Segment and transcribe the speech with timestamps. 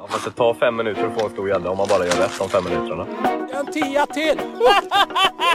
[0.00, 2.12] Ja, fast det tar fem minuter att få en stor gädda om man bara gör
[2.12, 3.06] rätt de fem minuterna.
[3.52, 4.40] En tia till!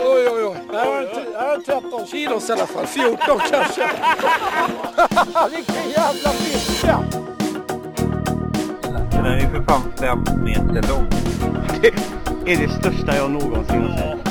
[0.02, 0.56] oj, oj, oj.
[0.72, 2.86] Det här var en, t- det här var en 13 kilos i alla fall.
[2.86, 3.18] 14
[3.52, 3.90] kanske.
[5.56, 7.00] Vilken jävla fiska!
[9.12, 11.08] Den är ju för fan fem meter lång.
[11.82, 14.24] Det är det största jag någonsin har sett.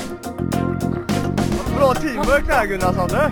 [1.77, 3.31] Bra teamwork där Gunnarsson du!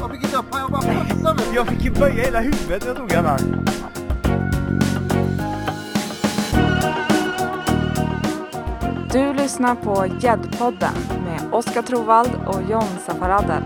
[0.00, 1.42] Jag fick inte upp jag bara passade.
[1.54, 3.40] Jag fick ju böja hela huvudet när jag tog den här.
[9.46, 13.62] Lyssnar på Gäddpodden med Oskar Trovald och John Safaradel.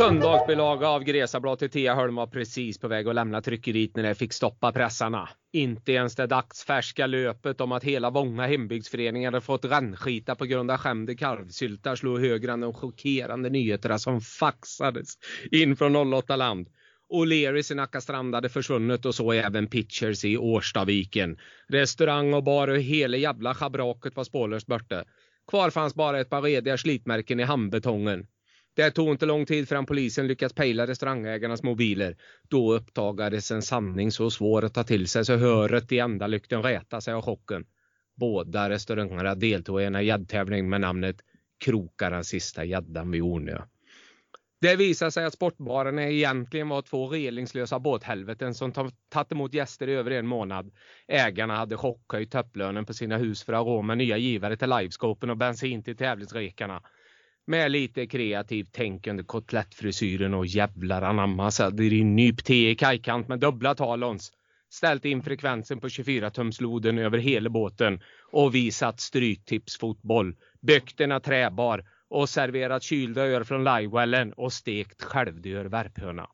[0.00, 4.32] Söndagsbilaga av Gresablad till Tiaholm var precis på väg att lämna tryckeriet när det fick
[4.32, 5.28] stoppa pressarna.
[5.52, 10.70] Inte ens det dagsfärska löpet om att hela Vånga hembygdsförening hade fått rännskita på grund
[10.70, 15.14] av skämde kalvsyltar slog högre än de chockerande nyheterna som faxades
[15.50, 16.68] in från 08 land.
[17.12, 21.38] O'Learys i Nackastrand hade försvunnit och så även Pitchers i Årstaviken.
[21.68, 25.04] Restaurang och bar och hela jävla schabraket var spårlöst borta.
[25.50, 28.26] Kvar fanns bara ett par rediga slitmärken i handbetongen.
[28.80, 32.16] Det tog inte lång tid förrän polisen lyckats pejla restaurangägarnas mobiler.
[32.48, 37.02] Då uppdagades en sanning så svår att ta till sig så höret i ändalykten rätade
[37.02, 37.64] sig av chocken.
[38.16, 41.16] Båda restaurangerna deltog i en gäddtävling med namnet
[41.64, 43.62] Kroka den sista gäddan vid Ornö.
[44.60, 49.92] Det visade sig att sportbarerna egentligen var två relingslösa båthelveten som tagit emot gäster i
[49.92, 50.70] över en månad.
[51.08, 55.30] Ägarna hade chockhöjt topplönen på sina hus för att rå med nya givare till livescopen
[55.30, 56.82] och bensin till tävlingsrekarna.
[57.50, 63.28] Med lite kreativt tänkande kotlettfrisyren och jävlar anamma så hade de nypt te i kajkant
[63.28, 64.32] med dubbla talons.
[64.68, 68.00] Ställt in frekvensen på 24-tumsloden över hela båten
[68.32, 75.64] och visat stryktipsfotboll, byggt en träbar och serverat kylda öar från livewellen och stekt självdör
[75.64, 76.26] värphöna.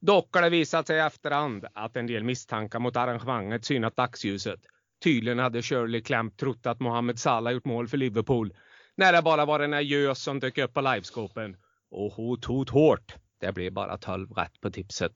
[0.00, 4.60] Dock har det visat sig i efterhand att en del misstankar mot arrangemanget synat dagsljuset.
[5.04, 8.52] Tydligen hade Shirley Clamp trott att Mohamed Salah gjort mål för Liverpool
[9.00, 11.56] när det bara var en gös som dök upp på livescopen.
[11.90, 13.14] Och hon tog hårt.
[13.40, 15.12] Det blev bara 12 rätt på tipset.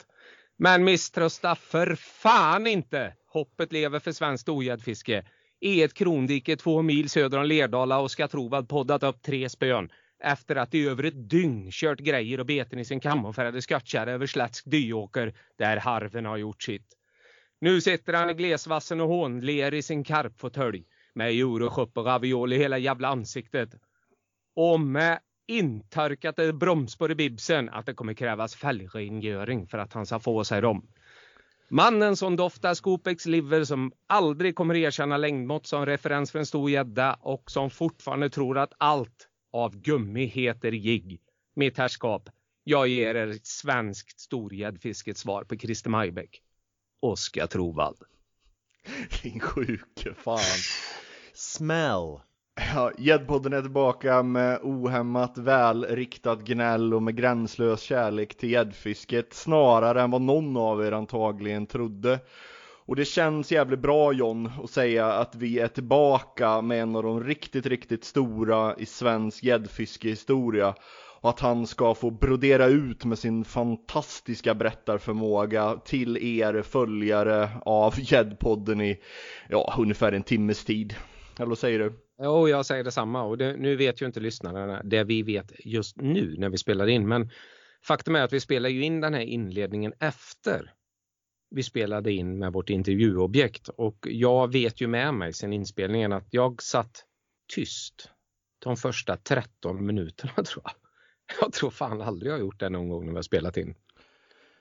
[0.58, 3.14] Men misströsta för fan inte!
[3.28, 5.24] Hoppet lever för svenskt ogäddfiske.
[5.60, 9.88] I ett krondike två mil söder om Lerdala och ska Trovad poddat upp tre spön
[10.22, 14.26] efter att i över ett dygn kört grejer och beten i sin kamouflerade skottkärra över
[14.26, 16.86] slätsk dyåker där harven har gjort sitt.
[17.60, 20.84] Nu sitter han i glesvassen och hånler i sin karpfåtölj
[21.14, 23.70] med euroshop och ravioli i hela jävla ansiktet.
[24.56, 30.18] Och med intorkade bromsspår i bibsen att det kommer krävas fälgrengöring för att han ska
[30.18, 30.86] få sig dem.
[31.68, 36.70] Mannen som doftar Scopex liver som aldrig kommer erkänna längdmått som referens för en stor
[36.70, 41.20] gädda och som fortfarande tror att allt av gummi heter jigg.
[41.56, 42.28] Mitt herrskap,
[42.64, 46.42] jag ger er ett svenskt storgäddfiskets svar på Christer Majbäck.
[47.00, 47.98] Oskar Trovald.
[49.22, 50.38] Din sjuke fan.
[51.34, 52.20] Smäll.
[52.74, 60.02] Ja, Gäddpodden är tillbaka med ohämmat välriktat gnäll och med gränslös kärlek till gäddfisket snarare
[60.02, 62.18] än vad någon av er antagligen trodde.
[62.86, 67.02] Och det känns jävligt bra John att säga att vi är tillbaka med en av
[67.02, 70.74] de riktigt, riktigt stora i svensk gäddfiskehistoria
[71.24, 77.94] och att han ska få brodera ut med sin fantastiska berättarförmåga till er följare av
[77.96, 79.00] Gäddpodden i
[79.48, 80.94] ja, ungefär en timmes tid.
[81.36, 81.92] Eller vad säger du?
[82.18, 85.96] Jo, jag säger detsamma och det, nu vet ju inte lyssnarna det vi vet just
[85.96, 87.30] nu när vi spelar in, men
[87.86, 90.72] faktum är att vi spelar ju in den här inledningen efter
[91.50, 96.26] vi spelade in med vårt intervjuobjekt och jag vet ju med mig sen inspelningen att
[96.30, 97.04] jag satt
[97.54, 98.10] tyst
[98.58, 100.83] de första 13 minuterna tror jag.
[101.40, 103.74] Jag tror fan aldrig jag har gjort det någon gång när vi har spelat in.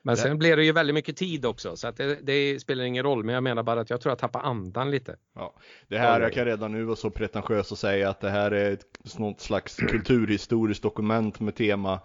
[0.06, 3.04] Men sen blev det ju väldigt mycket tid också så att det, det, spelar ingen
[3.04, 3.24] roll.
[3.24, 5.16] Men jag menar bara att jag tror jag tappar andan lite.
[5.34, 5.54] Ja,
[5.88, 8.72] det här, jag kan redan nu vara så pretentiös och säga att det här är
[8.72, 12.00] ett, något slags kulturhistoriskt dokument med tema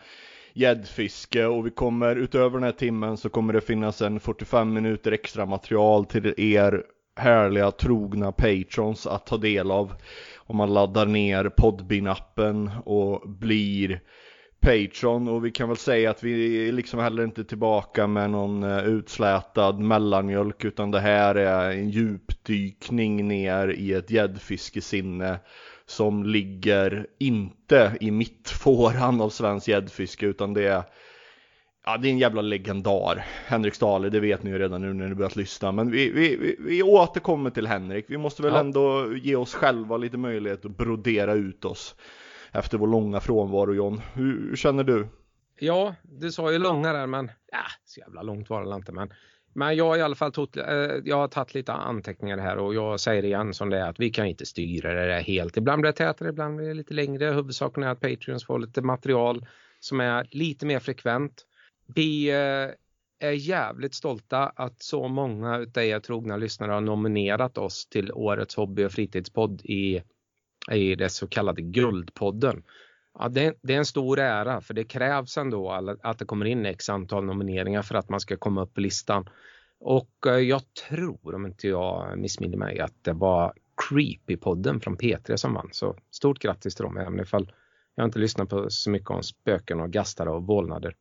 [0.54, 5.12] gäddfiske och vi kommer utöver den här timmen så kommer det finnas en 45 minuter
[5.12, 6.84] extra material till er
[7.16, 9.94] härliga trogna patrons att ta del av
[10.38, 14.02] om man laddar ner Podbean-appen och blir
[14.62, 18.64] Patreon och vi kan väl säga att vi är liksom heller inte tillbaka med någon
[18.64, 25.40] utslätad mellanmjölk utan det här är en djupdykning ner i ett gäddfiskesinne
[25.86, 30.84] som ligger inte i mittfåran av svensk gäddfiske utan det är
[31.86, 33.26] Ja, det är en jävla legendar.
[33.46, 35.72] Henrik Stahle, det vet ni ju redan nu när ni börjat lyssna.
[35.72, 38.06] Men vi, vi, vi, vi återkommer till Henrik.
[38.08, 38.60] Vi måste väl ja.
[38.60, 41.96] ändå ge oss själva lite möjlighet att brodera ut oss
[42.52, 44.02] efter vår långa frånvaro John.
[44.14, 45.08] Hur, hur känner du?
[45.60, 49.14] Ja, du sa ju långa där men ja, så jävla långt var det inte men
[49.54, 50.64] men jag har i alla fall tagit, eh,
[51.04, 54.10] jag har tagit lite anteckningar här och jag säger igen som det är att vi
[54.10, 55.58] kan inte styra det där helt.
[55.58, 57.26] Ibland blir det tätare, ibland blir det lite längre.
[57.26, 59.46] Huvudsaken är att Patreons får lite material
[59.80, 61.46] som är lite mer frekvent.
[61.96, 67.86] Vi eh, är jävligt stolta att så många utav er trogna lyssnare har nominerat oss
[67.86, 70.04] till årets hobby och fritidspodd i,
[70.72, 72.64] i det så kallade Guldpodden.
[73.20, 75.72] Ja, det, det, är en stor ära för det krävs ändå
[76.02, 79.30] att det kommer in x antal nomineringar för att man ska komma upp på listan.
[79.80, 83.54] Och eh, jag tror, om inte jag missminner mig, att det var
[83.90, 85.70] Creepy-podden från P3 som vann.
[85.72, 87.52] Så stort grattis till dem, även ifall
[87.96, 90.96] jag inte lyssnat på så mycket om spöken och gastar och vålnader.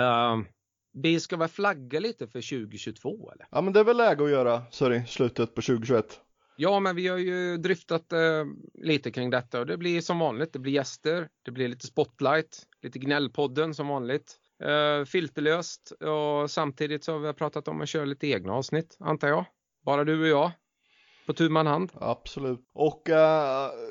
[0.00, 0.44] Uh,
[0.92, 3.46] vi ska väl flagga lite för 2022 eller?
[3.50, 6.20] Ja men det är väl läge att göra, sorry, slutet på 2021.
[6.60, 8.44] Ja, men vi har ju dryftat eh,
[8.74, 10.52] lite kring detta och det blir som vanligt.
[10.52, 14.36] Det blir gäster, det blir lite spotlight, lite gnällpodden som vanligt.
[14.62, 19.28] Eh, filterlöst och samtidigt så har vi pratat om att köra lite egna avsnitt, antar
[19.28, 19.44] jag.
[19.84, 20.50] Bara du och jag.
[21.26, 21.92] På tu man hand.
[21.94, 22.70] Absolut.
[22.74, 23.16] Och uh,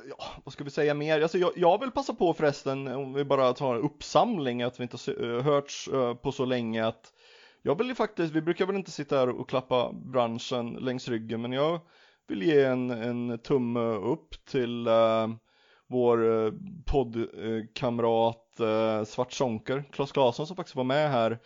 [0.09, 1.21] ja, vad ska vi säga mer?
[1.21, 4.83] Alltså, jag, jag vill passa på förresten, om vi bara tar en uppsamling, att vi
[4.83, 7.13] inte har eh, hörts uh, på så länge att
[7.61, 11.41] jag vill ju faktiskt, vi brukar väl inte sitta här och klappa branschen längs ryggen,
[11.41, 11.79] men jag
[12.27, 15.27] vill ge en, en tumme upp till uh,
[15.87, 16.53] vår uh,
[16.85, 19.33] poddkamrat eh, uh, Svart
[19.91, 21.39] Klas Claesson som faktiskt var med här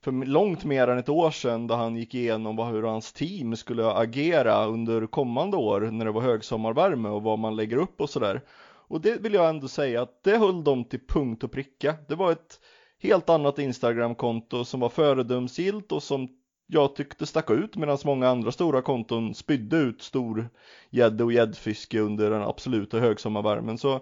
[0.00, 3.90] för långt mer än ett år sedan där han gick igenom hur hans team skulle
[3.90, 8.40] agera under kommande år när det var högsommarvärme och vad man lägger upp och sådär.
[8.88, 11.94] Och det vill jag ändå säga att det höll de till punkt och pricka.
[12.08, 12.60] Det var ett
[13.02, 16.28] helt annat Instagram-konto som var föredömsgillt och som
[16.66, 20.48] jag tyckte stack ut medan många andra stora konton spydde ut stor
[20.90, 23.78] gädde och gäddfiske under den absoluta högsommarvärmen.
[23.78, 24.00] Så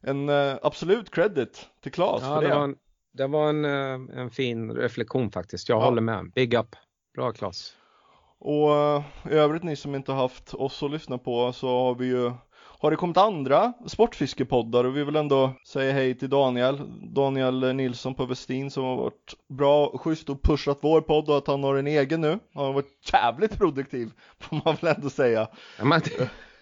[0.00, 2.48] en uh, absolut credit till Claes ja, för det.
[2.48, 2.76] Det var en,
[3.12, 5.68] det var en, uh, en fin reflektion faktiskt.
[5.68, 5.84] Jag ja.
[5.84, 6.32] håller med.
[6.34, 6.76] Big up.
[7.14, 7.76] Bra Claes.
[8.38, 12.06] Och uh, i övrigt ni som inte haft oss att lyssna på så har vi
[12.06, 12.32] ju
[12.84, 16.80] har det kommit andra sportfiskepoddar och vi vill ändå säga hej till Daniel,
[17.14, 21.36] Daniel Nilsson på Westin som har varit bra och schysst och pushat vår podd och
[21.36, 22.38] att han har en egen nu.
[22.54, 24.10] Han har varit jävligt produktiv
[24.40, 25.48] får man väl ändå säga.
[25.78, 26.00] Ja, men,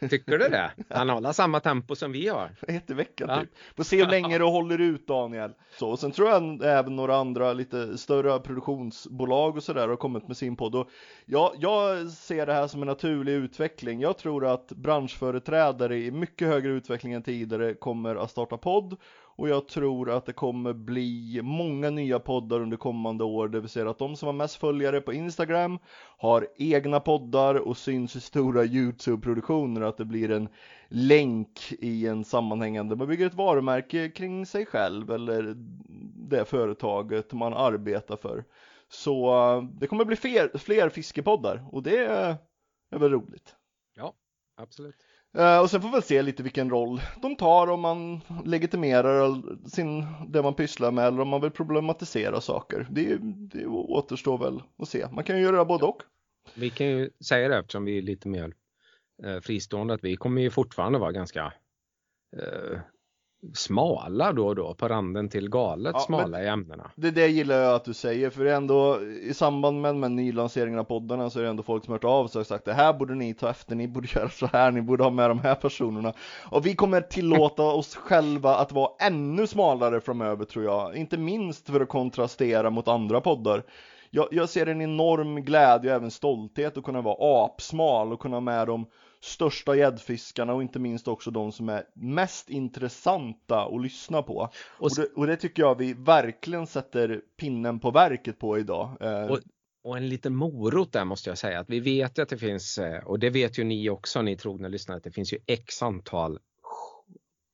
[0.09, 0.71] tycker du det?
[0.89, 2.51] Han håller samma tempo som vi har.
[2.69, 3.41] Ett i veckan ja.
[3.41, 3.51] typ.
[3.77, 5.53] Får se hur länge du håller ut Daniel.
[5.79, 10.29] Så, och sen tror jag även några andra lite större produktionsbolag och sådär har kommit
[10.29, 10.75] med sin podd.
[10.75, 10.91] Och
[11.25, 14.01] jag, jag ser det här som en naturlig utveckling.
[14.01, 18.97] Jag tror att branschföreträdare i mycket högre utveckling än tidigare kommer att starta podd
[19.37, 23.69] och jag tror att det kommer bli många nya poddar under kommande år, det vill
[23.69, 25.79] säga att de som har mest följare på Instagram
[26.19, 30.49] har egna poddar och syns i stora Youtube-produktioner, att det blir en
[30.89, 35.55] länk i en sammanhängande, man bygger ett varumärke kring sig själv eller
[36.29, 38.45] det företaget man arbetar för.
[38.89, 39.27] Så
[39.57, 42.07] eh, det kommer bli fler, fler fiskepoddar och det
[42.91, 43.57] är väl roligt.
[43.97, 44.15] Ja,
[44.57, 44.97] absolut.
[45.39, 49.43] Uh, och sen får vi väl se lite vilken roll de tar om man legitimerar
[49.69, 52.87] sin, det man pysslar med eller om man vill problematisera saker.
[52.91, 55.07] Det, det återstår väl att se.
[55.13, 56.03] Man kan ju göra både och.
[56.55, 58.55] Vi kan ju säga det eftersom vi är lite mer
[59.25, 61.53] eh, fristående att vi kommer ju fortfarande vara ganska
[62.37, 62.79] eh,
[63.55, 66.91] smala då och då på randen till galet ja, smala i ämnena.
[66.97, 70.85] Det, det gillar jag att du säger för ändå i samband med, med nylanseringen av
[70.85, 73.15] poddarna så är det ändå folk som hört av sig och sagt det här borde
[73.15, 76.13] ni ta efter, ni borde göra så här, ni borde ha med de här personerna.
[76.51, 81.71] Och vi kommer tillåta oss själva att vara ännu smalare framöver tror jag, inte minst
[81.71, 83.63] för att kontrastera mot andra poddar.
[84.11, 88.37] Jag, jag ser en enorm glädje och även stolthet att kunna vara apsmal och kunna
[88.37, 88.87] ha med dem
[89.25, 94.35] största gäddfiskarna och inte minst också de som är mest intressanta att lyssna på.
[94.35, 98.97] Och, och, det, och det, tycker jag vi verkligen sätter pinnen på verket på idag.
[99.01, 99.39] Eh, och,
[99.85, 102.79] och en liten morot där måste jag säga att vi vet ju att det finns,
[102.79, 105.83] eh, och det vet ju ni också ni trogna lyssnare, att det finns ju x
[105.83, 106.39] antal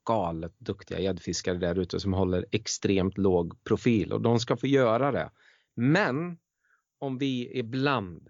[0.06, 5.12] galet duktiga gäddfiskare där ute som håller extremt låg profil och de ska få göra
[5.12, 5.30] det.
[5.76, 6.38] Men
[6.98, 8.28] om vi ibland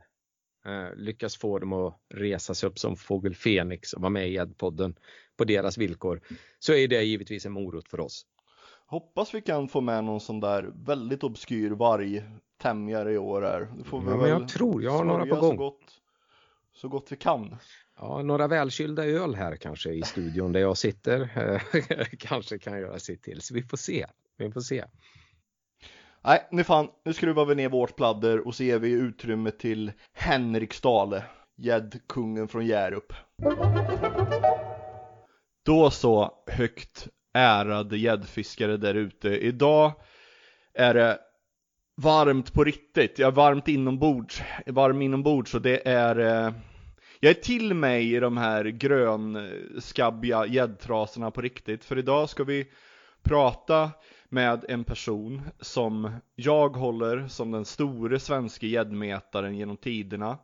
[0.97, 4.95] lyckas få dem att resa sig upp som fågel Fenix och vara med i Gäddpodden
[5.37, 6.21] på deras villkor
[6.59, 8.27] så är det givetvis en morot för oss.
[8.87, 13.69] Hoppas vi kan få med någon sån där väldigt obskyr vargtämjare i år här.
[13.79, 15.51] Det får vi ja, men jag tror jag har några på gång.
[15.51, 16.01] Så gott,
[16.73, 17.57] så gott vi kan.
[17.97, 21.31] Ja, några välkylda öl här kanske i studion där jag sitter
[22.19, 23.41] kanske kan göra sitt till.
[23.41, 24.07] Så vi får se.
[24.37, 24.85] Vi får se.
[26.25, 29.93] Nej, nu fan, nu skruvar vi ner vårt pladder och så ger vi utrymme till
[30.13, 31.23] Henrik Stale,
[31.57, 33.13] gäddkungen från Hjärup.
[35.65, 39.29] Då så, högt ärade gäddfiskare där ute.
[39.29, 39.93] Idag
[40.75, 41.19] är det
[41.97, 43.19] varmt på riktigt.
[43.19, 44.43] Jag är varmt inombords.
[44.59, 46.53] Jag är varm inombords och det är eh,
[47.21, 51.85] jag är till mig i de här grönskabbiga gäddtrasorna på riktigt.
[51.85, 52.71] För idag ska vi
[53.23, 53.91] prata
[54.29, 60.39] med en person som jag håller som den store svenska gäddmätaren genom tiderna.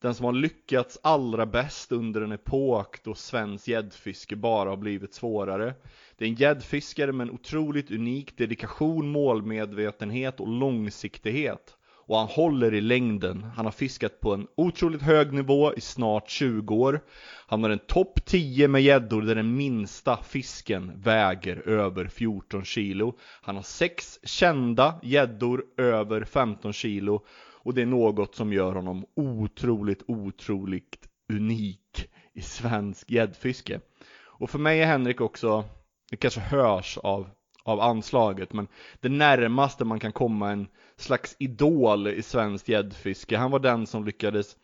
[0.00, 5.14] Den som har lyckats allra bäst under en epok då svensk gäddfiske bara har blivit
[5.14, 5.74] svårare.
[6.16, 11.76] Det är en gäddfiskare med en otroligt unik dedikation, målmedvetenhet och långsiktighet.
[12.06, 13.42] Och han håller i längden.
[13.56, 17.00] Han har fiskat på en otroligt hög nivå i snart 20 år.
[17.46, 23.18] Han har en topp 10 med gäddor där den minsta fisken väger över 14 kilo.
[23.42, 27.24] Han har sex kända gäddor över 15 kilo.
[27.64, 33.80] Och det är något som gör honom otroligt, otroligt unik i svensk gäddfiske.
[34.24, 35.64] Och för mig är Henrik också,
[36.10, 37.30] det kanske hörs av,
[37.62, 38.68] av anslaget, men
[39.00, 40.66] det närmaste man kan komma en
[40.96, 43.36] slags idol i svenskt gäddfiske.
[43.36, 44.56] Han var den som lyckades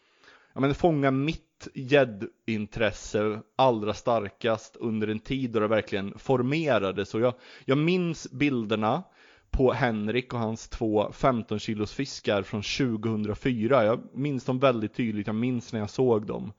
[0.52, 7.14] ja, men fånga mitt gäddintresse allra starkast under en tid då det verkligen formerades.
[7.14, 9.02] Och jag, jag minns bilderna
[9.50, 13.85] på Henrik och hans två 15 kilos fiskar från 2004.
[13.85, 16.52] Jag minns dem väldigt tydligt, jag minns när jag såg dem.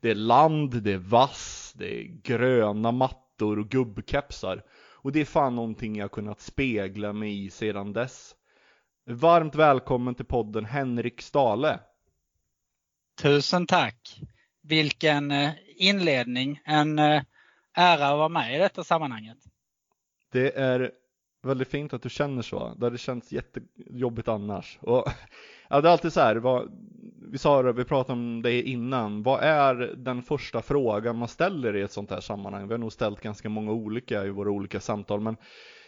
[0.00, 4.62] Det är land, det är vass, det är gröna mattor och gubbkepsar.
[5.02, 8.34] Och det är fan någonting jag kunnat spegla mig i sedan dess.
[9.06, 11.80] Varmt välkommen till podden Henrik Stale.
[13.22, 14.20] Tusen tack!
[14.62, 17.22] Vilken eh, inledning, en eh,
[17.74, 19.38] ära att vara med i detta sammanhanget.
[20.32, 20.92] Det är
[21.42, 22.74] väldigt fint att du känner så.
[22.74, 24.78] Det hade känts jättejobbigt annars.
[24.80, 25.04] Och,
[25.72, 26.72] ja, det är alltid så här, vad,
[27.32, 29.22] vi sa det, vi pratade om det innan.
[29.22, 32.68] Vad är den första frågan man ställer i ett sånt här sammanhang?
[32.68, 35.36] Vi har nog ställt ganska många olika i våra olika samtal, men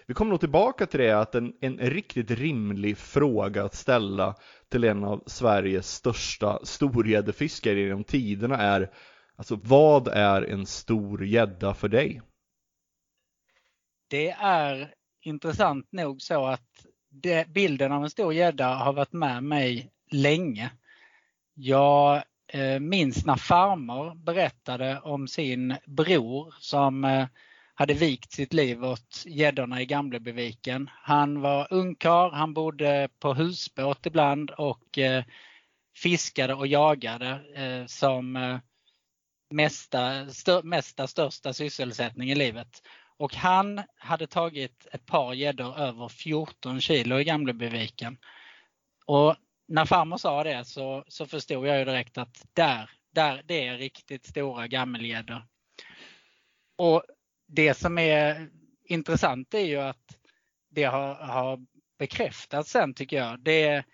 [0.06, 4.34] vi kommer nog tillbaka till det att en, en riktigt rimlig fråga att ställa
[4.68, 8.90] till en av Sveriges största storgäddefiskare genom tiderna är
[9.36, 12.20] Alltså vad är en stor gädda för dig?
[14.10, 19.42] Det är intressant nog så att det, bilden av en stor gädda har varit med
[19.42, 20.70] mig länge.
[21.54, 27.26] Jag eh, minns när farmor berättade om sin bror som eh,
[27.74, 30.90] hade vikt sitt liv åt gäddorna i Gamlebyviken.
[31.02, 35.24] Han var ungkar, han bodde på husbåt ibland och eh,
[35.96, 38.58] fiskade och jagade eh, som eh,
[39.50, 42.82] mesta, stör, mesta största sysselsättning i livet.
[43.16, 48.18] Och han hade tagit ett par gäddor över 14 kilo i Gamlebyviken.
[49.06, 49.36] Och
[49.68, 53.78] när farmor sa det så, så förstod jag ju direkt att där, där, det är
[53.78, 55.42] riktigt stora gammelgäddor.
[56.76, 57.02] Och
[57.46, 58.48] det som är
[58.84, 60.16] intressant är ju att
[60.70, 61.66] det har, har
[61.98, 63.40] bekräftats sen tycker jag.
[63.40, 63.84] Det,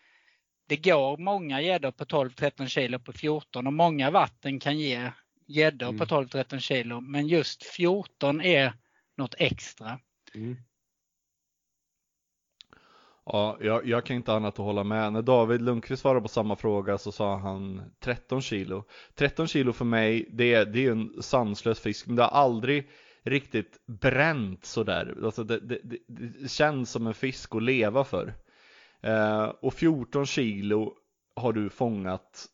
[0.68, 5.10] det går många gäddor på 12-13 kilo på 14 och många vatten kan ge
[5.46, 5.98] gäddor mm.
[5.98, 8.72] på 12-13 kilo men just 14 är
[9.20, 9.98] något extra.
[10.34, 10.56] Mm.
[13.24, 15.12] Ja, jag, jag, kan inte annat att hålla med.
[15.12, 18.84] När David Lundqvist svarade på samma fråga så sa han 13 kilo.
[19.14, 22.90] 13 kilo för mig, det, det är en sanslös fisk, men det har aldrig
[23.22, 25.16] riktigt bränt sådär.
[25.24, 28.34] Alltså det, det, det, det känns som en fisk att leva för.
[29.00, 30.94] Eh, och 14 kilo
[31.36, 32.46] har du fångat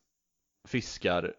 [0.67, 1.33] fiskar.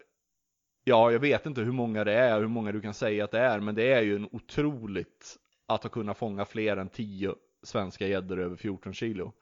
[0.89, 3.39] Ja, jag vet inte hur många det är, hur många du kan säga att det
[3.39, 8.07] är, men det är ju en otroligt att ha kunnat fånga fler än 10 svenska
[8.07, 9.33] gäddor över 14 kilo.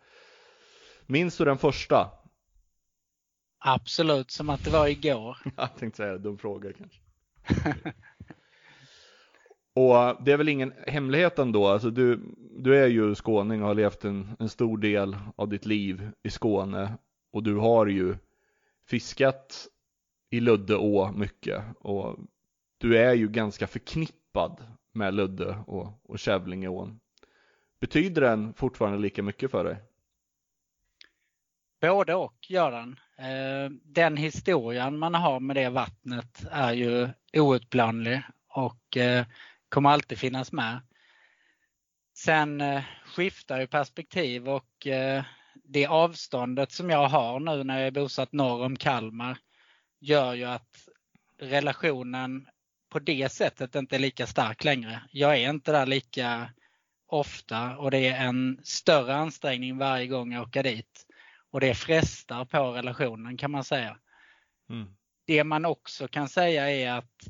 [1.06, 2.12] Minns du den första?
[3.60, 5.38] Absolut, som att det var igår.
[5.58, 7.00] jag tänkte säga dum fråga kanske.
[9.74, 13.76] Och det är väl ingen hemlighet ändå, alltså du, du är ju skåning och har
[13.76, 16.98] levt en, en stor del av ditt liv i Skåne
[17.32, 18.16] och du har ju
[18.88, 19.68] fiskat
[20.30, 22.20] i Ludde å mycket och
[22.78, 27.00] du är ju ganska förknippad med Ludde och, och Kävlingeån.
[27.80, 29.78] Betyder den fortfarande lika mycket för dig?
[31.82, 33.00] Både och gör den.
[33.18, 39.26] Eh, den historien man har med det vattnet är ju outplånlig och eh,
[39.70, 40.80] kommer alltid finnas med.
[42.18, 44.88] Sen eh, skiftar ju perspektiv och
[45.64, 49.38] det avståndet som jag har nu när jag är bosatt norr om Kalmar
[50.00, 50.88] gör ju att
[51.40, 52.48] relationen
[52.90, 55.02] på det sättet inte är lika stark längre.
[55.12, 56.50] Jag är inte där lika
[57.08, 61.06] ofta och det är en större ansträngning varje gång jag åker dit.
[61.52, 63.98] Och det frestar på relationen kan man säga.
[64.70, 64.88] Mm.
[65.26, 67.28] Det man också kan säga är att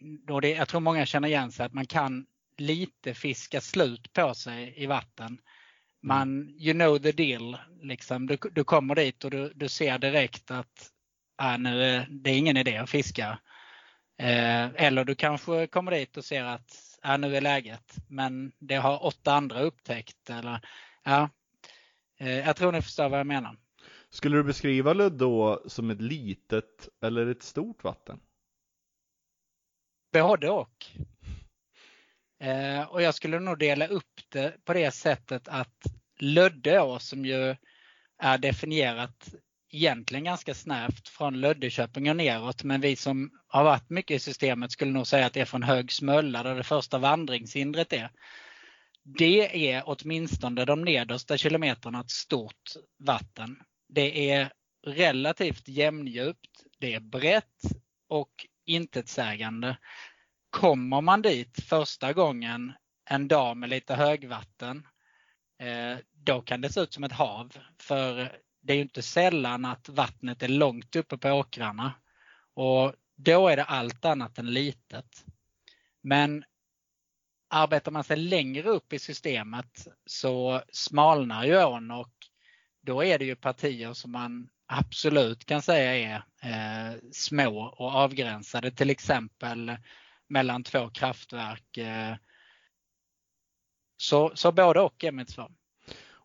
[0.00, 4.34] då det, jag tror många känner igen sig att man kan lite fiska slut på
[4.34, 5.38] sig i vatten.
[6.02, 7.58] Man, you know the deal.
[7.82, 8.26] Liksom.
[8.26, 10.92] Du, du kommer dit och du, du ser direkt att
[11.36, 13.38] ah, nu är, det är ingen idé att fiska.
[14.18, 18.76] Eh, eller du kanske kommer dit och ser att ah, nu är läget, men det
[18.76, 20.30] har åtta andra upptäckt.
[20.30, 20.60] Eller,
[21.04, 21.28] ja,
[22.20, 23.56] eh, jag tror ni förstår vad jag menar.
[24.10, 28.20] Skulle du beskriva Ludå som ett litet eller ett stort vatten?
[30.12, 30.86] Både och.
[32.40, 35.82] Eh, och jag skulle nog dela upp det på det sättet att
[36.18, 37.56] Löddeå som ju
[38.18, 39.34] är definierat
[39.72, 42.64] egentligen ganska snävt från Löddeköping och neråt.
[42.64, 45.62] Men vi som har varit mycket i systemet skulle nog säga att det är från
[45.62, 48.10] Högsmölla där det första vandringshindret är.
[49.04, 53.56] Det är åtminstone de nedersta kilometrarna ett stort vatten.
[53.88, 54.52] Det är
[54.86, 57.62] relativt jämndjupt, det är brett
[58.08, 59.76] och intetsägande.
[60.50, 62.72] Kommer man dit första gången
[63.10, 64.86] en dag med lite högvatten,
[65.62, 67.52] eh, då kan det se ut som ett hav.
[67.80, 71.92] För det är ju inte sällan att vattnet är långt uppe på åkrarna.
[72.54, 75.24] Och då är det allt annat än litet.
[76.02, 76.44] Men
[77.50, 82.12] arbetar man sig längre upp i systemet så smalnar ju ån och
[82.80, 88.70] då är det ju partier som man absolut kan säga är eh, små och avgränsade.
[88.70, 89.76] Till exempel
[90.28, 91.76] mellan två kraftverk.
[91.76, 92.16] Eh.
[93.96, 95.52] Så, så både och är mitt svar.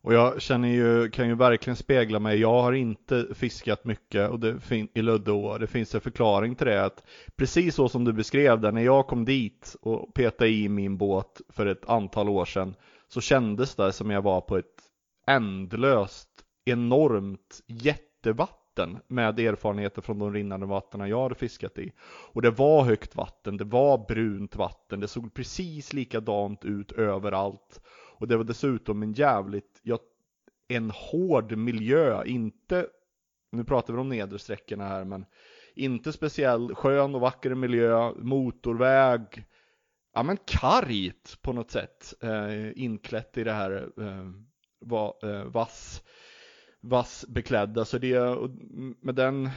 [0.00, 2.38] Och jag känner ju, kan ju verkligen spegla mig.
[2.40, 6.66] Jag har inte fiskat mycket och det fin- i Luddeå Det finns en förklaring till
[6.66, 6.84] det.
[6.84, 7.04] Att
[7.36, 11.40] precis så som du beskrev det, när jag kom dit och petade i min båt
[11.48, 12.74] för ett antal år sedan.
[13.08, 14.82] Så kändes det som jag var på ett
[15.26, 16.28] ändlöst,
[16.64, 21.92] enormt jättevatten med erfarenheter från de rinnande vattnen jag hade fiskat i.
[22.32, 27.80] Och det var högt vatten, det var brunt vatten, det såg precis likadant ut överallt.
[28.18, 29.98] Och det var dessutom en jävligt, ja,
[30.68, 32.86] en hård miljö, inte,
[33.52, 35.26] nu pratar vi om nedersträckorna här, men
[35.74, 39.44] inte speciell skön och vacker miljö, motorväg,
[40.14, 44.30] ja men kargt på något sätt, eh, inklätt i det här eh,
[44.80, 46.02] va, eh, vass,
[46.80, 47.84] vassbeklädda.
[47.84, 48.36] Så det,
[49.00, 49.50] med den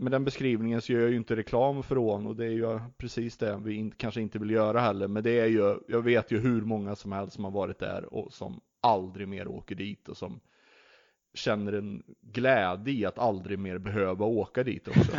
[0.00, 2.80] med den beskrivningen så gör jag ju inte reklam för ån och det är ju
[2.98, 5.08] precis det vi in, kanske inte vill göra heller.
[5.08, 8.14] Men det är ju, jag vet ju hur många som helst som har varit där
[8.14, 10.40] och som aldrig mer åker dit och som
[11.34, 15.12] känner en glädje i att aldrig mer behöva åka dit också.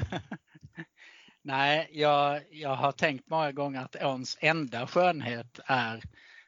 [1.41, 6.01] Nej, jag, jag har tänkt många gånger att åns enda skönhet är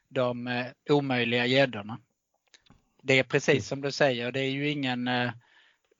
[0.08, 1.98] de eh, omöjliga gäddorna.
[3.02, 5.30] Det är precis som du säger, det är ju ingen eh,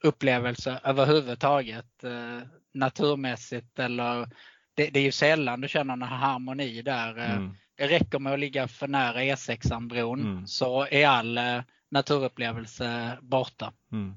[0.05, 4.27] upplevelse överhuvudtaget eh, naturmässigt eller
[4.75, 7.17] det, det, är ju sällan du känner en harmoni där.
[7.17, 7.55] Eh, mm.
[7.77, 10.47] Det räcker med att ligga för nära E6-bron mm.
[10.47, 13.73] så är all eh, naturupplevelse borta.
[13.91, 14.13] Mm.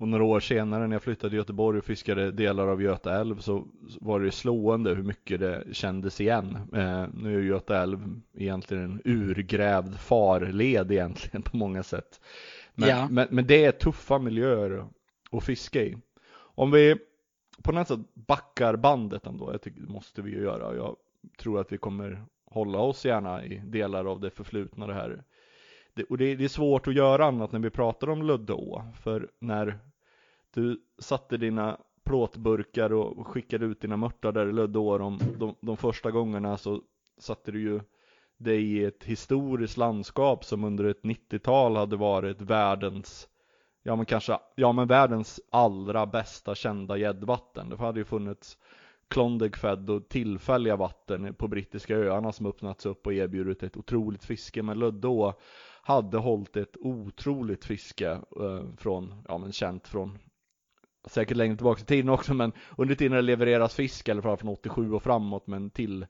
[0.00, 3.38] Och några år senare när jag flyttade till Göteborg och fiskade delar av Göta älv
[3.38, 3.66] så
[4.00, 6.58] var det slående hur mycket det kändes igen.
[6.74, 12.20] Eh, nu är Göta älv egentligen en urgrävd farled egentligen på många sätt.
[12.74, 13.08] Men, ja.
[13.10, 14.86] men, men det är tuffa miljöer
[15.30, 15.96] att fiska i.
[16.32, 16.96] Om vi
[17.62, 20.76] på något sätt backar bandet ändå, jag tycker det måste vi ju göra.
[20.76, 20.96] Jag
[21.38, 25.24] tror att vi kommer hålla oss gärna i delar av det förflutna det här.
[25.94, 29.30] Det, och det, det, är svårt att göra annat när vi pratar om Luddeå, för
[29.38, 29.78] när
[30.54, 35.76] du satte dina plåtburkar och skickade ut dina mörtar där i Luddeå de, de, de
[35.76, 36.82] första gångerna så
[37.18, 37.80] satte du ju
[38.36, 43.28] dig i ett historiskt landskap som under ett 90-tal hade varit världens
[43.82, 47.68] ja men kanske, ja men världens allra bästa kända gäddvatten.
[47.68, 48.58] Det hade ju funnits
[49.08, 54.24] Klondike Fed och tillfälliga vatten på brittiska öarna som öppnats upp och erbjudit ett otroligt
[54.24, 54.62] fiske.
[54.62, 55.34] Men Löddå
[55.82, 60.18] hade hållit ett otroligt fiske eh, från, ja men känt från
[61.08, 64.92] säkert längre tillbaka i tiden också men under tiden det levereras fisk eller från 87
[64.92, 66.06] och framåt men till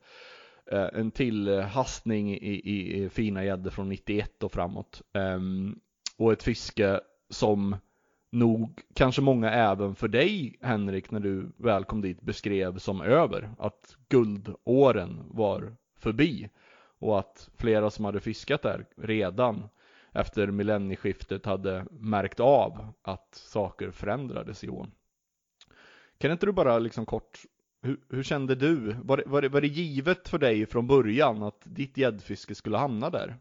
[0.73, 5.03] eh, en till hastning i, i, i fina gäddor från 91 och framåt.
[5.15, 5.81] Um,
[6.17, 7.01] och ett fiske
[7.31, 7.77] som
[8.33, 13.51] nog kanske många även för dig Henrik när du väl kom dit beskrev som över.
[13.59, 16.49] Att guldåren var förbi
[16.99, 19.69] och att flera som hade fiskat där redan
[20.13, 24.91] efter millennieskiftet hade märkt av att saker förändrades i ån.
[26.19, 27.39] Kan inte du bara liksom kort,
[27.83, 28.97] hur, hur kände du?
[29.03, 32.79] Var det, var, det, var det givet för dig från början att ditt gäddfiske skulle
[32.79, 33.37] hamna där?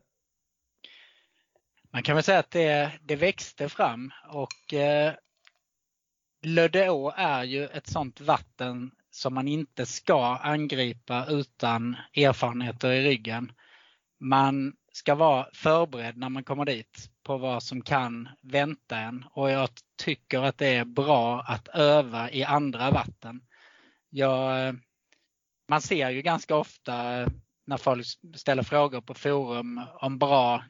[1.94, 5.14] Man kan väl säga att det, det växte fram och eh,
[6.42, 13.52] Löddeå är ju ett sånt vatten som man inte ska angripa utan erfarenheter i ryggen.
[14.20, 19.52] man ska vara förberedd när man kommer dit på vad som kan vänta en och
[19.52, 19.70] jag
[20.04, 23.42] tycker att det är bra att öva i andra vatten.
[24.10, 24.76] Jag,
[25.68, 27.26] man ser ju ganska ofta
[27.66, 30.64] när folk ställer frågor på forum om bra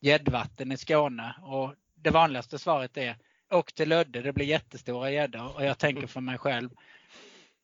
[0.00, 3.16] gäddvatten i Skåne och det vanligaste svaret är
[3.50, 6.70] åk till Lödde, det blir jättestora gäddor och jag tänker för mig själv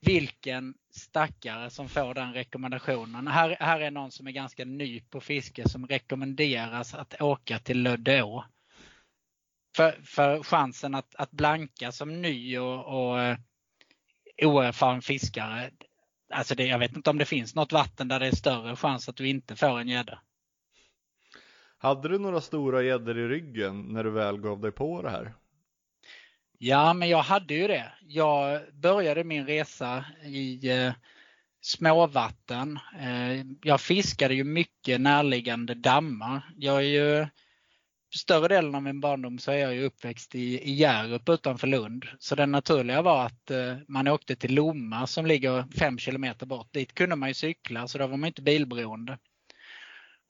[0.00, 3.26] vilken stackare som får den rekommendationen.
[3.26, 7.82] Här, här är någon som är ganska ny på fiske som rekommenderas att åka till
[7.82, 8.44] Löddeå.
[9.76, 13.38] För, för chansen att, att blanka som ny och, och eh,
[14.42, 15.70] oerfaren fiskare,
[16.32, 19.08] alltså det, jag vet inte om det finns något vatten där det är större chans
[19.08, 20.18] att du inte får en gädda.
[21.84, 25.34] Hade du några stora gäddor i ryggen när du väl gav dig på det här?
[26.58, 27.92] Ja, men jag hade ju det.
[28.06, 30.92] Jag började min resa i eh,
[31.60, 32.78] småvatten.
[33.00, 36.52] Eh, jag fiskade ju mycket närliggande dammar.
[36.56, 37.26] Jag är ju
[38.14, 42.04] större delen av min barndom så är jag ju uppväxt i, i Hjärup utanför Lund.
[42.18, 46.72] Så det naturliga var att eh, man åkte till Lomma som ligger 5 kilometer bort.
[46.72, 49.18] Dit kunde man ju cykla så då var man inte bilberoende.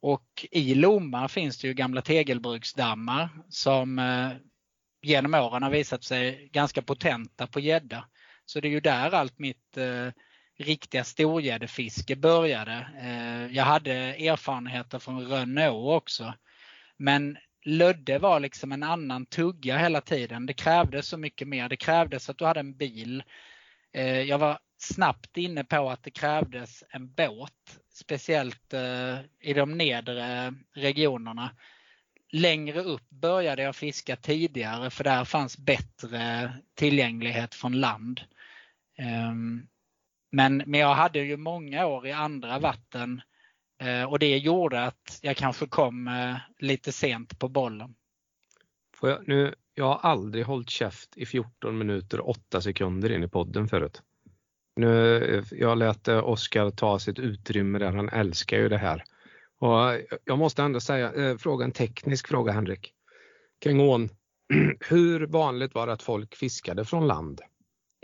[0.07, 4.31] Och i Lomma finns det ju gamla tegelbruksdammar som eh,
[5.03, 8.09] genom åren har visat sig ganska potenta på gädda.
[8.45, 10.09] Så det är ju där allt mitt eh,
[10.59, 12.87] riktiga storgäddefiske började.
[13.01, 16.35] Eh, jag hade erfarenheter från Rönneå också.
[16.97, 20.47] Men Lödde var liksom en annan tugga hela tiden.
[20.47, 21.69] Det krävdes så mycket mer.
[21.69, 23.23] Det krävdes att du hade en bil.
[23.93, 29.79] Eh, jag var snabbt inne på att det krävdes en båt, speciellt eh, i de
[29.79, 31.51] nedre regionerna.
[32.33, 38.21] Längre upp började jag fiska tidigare för där fanns bättre tillgänglighet från land.
[38.99, 39.67] Ehm,
[40.33, 43.23] men, men jag hade ju många år i andra vatten
[43.81, 47.95] eh, och det gjorde att jag kanske kom eh, lite sent på bollen.
[48.97, 53.25] Får jag, nu, jag har aldrig hållit käft i 14 minuter och 8 sekunder in
[53.25, 54.03] i podden förut.
[54.77, 59.05] Nu, jag lät Oskar ta sitt utrymme där, han älskar ju det här.
[59.59, 62.93] Och jag måste ändå säga, eh, fråga en teknisk fråga Henrik.
[63.61, 64.09] Kring ån.
[64.89, 67.41] Hur vanligt var det att folk fiskade från land?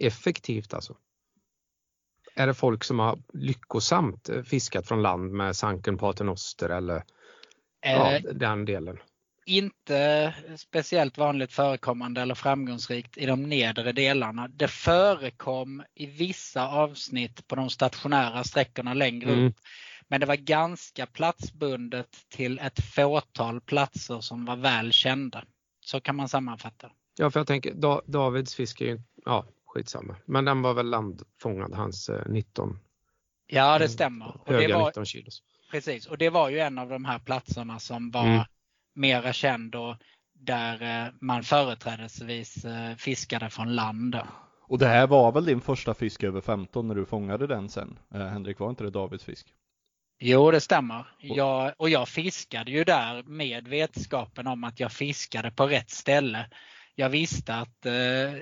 [0.02, 0.96] Effektivt alltså?
[2.35, 6.96] Är det folk som har lyckosamt eh, fiskat från land med sanken paternoster eller
[7.87, 8.98] eh, ja, den delen?
[9.50, 14.48] Inte speciellt vanligt förekommande eller framgångsrikt i de nedre delarna.
[14.48, 19.46] Det förekom i vissa avsnitt på de stationära sträckorna längre mm.
[19.46, 19.56] upp.
[20.08, 25.44] Men det var ganska platsbundet till ett fåtal platser som var väl kända.
[25.80, 26.90] Så kan man sammanfatta.
[27.18, 30.90] Ja, för jag tänker da, Davids fiske är ju, ja skitsamma, men den var väl
[30.90, 32.78] landfångad, hans eh, 19.
[33.46, 34.40] Ja, det stämmer.
[34.40, 35.42] Och höga det var, 19 kilos.
[35.70, 38.44] Precis, och det var ju en av de här platserna som var mm.
[38.94, 39.96] Mera känd och
[40.35, 44.18] där eh, man företrädesvis eh, fiskade från land.
[44.62, 47.98] Och det här var väl din första fisk över 15 när du fångade den sen?
[48.14, 49.46] Eh, Henrik, var inte det Davids fisk?
[50.22, 51.07] Jo, det stämmer.
[51.18, 56.46] Jag, och jag fiskade ju där med vetskapen om att jag fiskade på rätt ställe.
[56.94, 57.92] Jag visste att eh,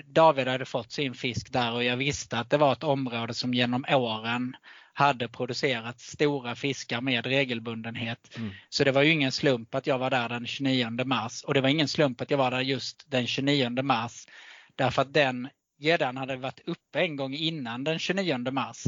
[0.05, 3.55] David hade fått sin fisk där och jag visste att det var ett område som
[3.55, 4.57] genom åren
[4.99, 8.37] hade producerat stora fiskar med regelbundenhet.
[8.37, 8.51] Mm.
[8.69, 11.61] Så det var ju ingen slump att jag var där den 29 mars och det
[11.61, 14.27] var ingen slump att jag var där just den 29 mars.
[14.75, 18.85] Därför att den gäddan hade varit uppe en gång innan den 29 mars.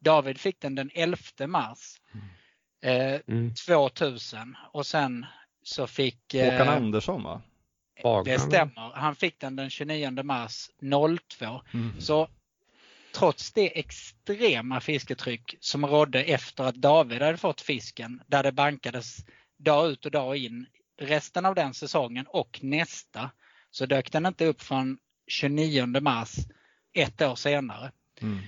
[0.00, 2.00] David fick den den 11 mars
[2.84, 3.54] eh, mm.
[3.66, 5.26] 2000 och sen
[5.62, 7.42] så fick eh, Håkan Andersson va?
[8.24, 8.92] Det stämmer.
[8.94, 10.70] Han fick den den 29 mars
[11.38, 11.60] 02.
[11.74, 12.00] Mm.
[12.00, 12.28] Så
[13.12, 19.16] trots det extrema fisketryck som rådde efter att David hade fått fisken, där det bankades
[19.58, 20.66] dag ut och dag in
[21.00, 23.30] resten av den säsongen och nästa,
[23.70, 26.34] så dök den inte upp från 29 mars
[26.92, 27.92] ett år senare.
[28.20, 28.38] Mm.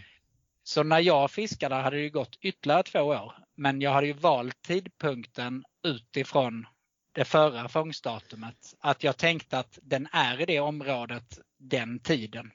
[0.62, 3.34] Så när jag fiskade hade det gått ytterligare två år.
[3.56, 6.66] Men jag hade ju valt tidpunkten utifrån
[7.12, 8.74] det förra fångstdatumet.
[8.80, 12.50] Att jag tänkte att den är i det området den tiden.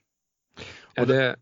[0.95, 1.35] Är det,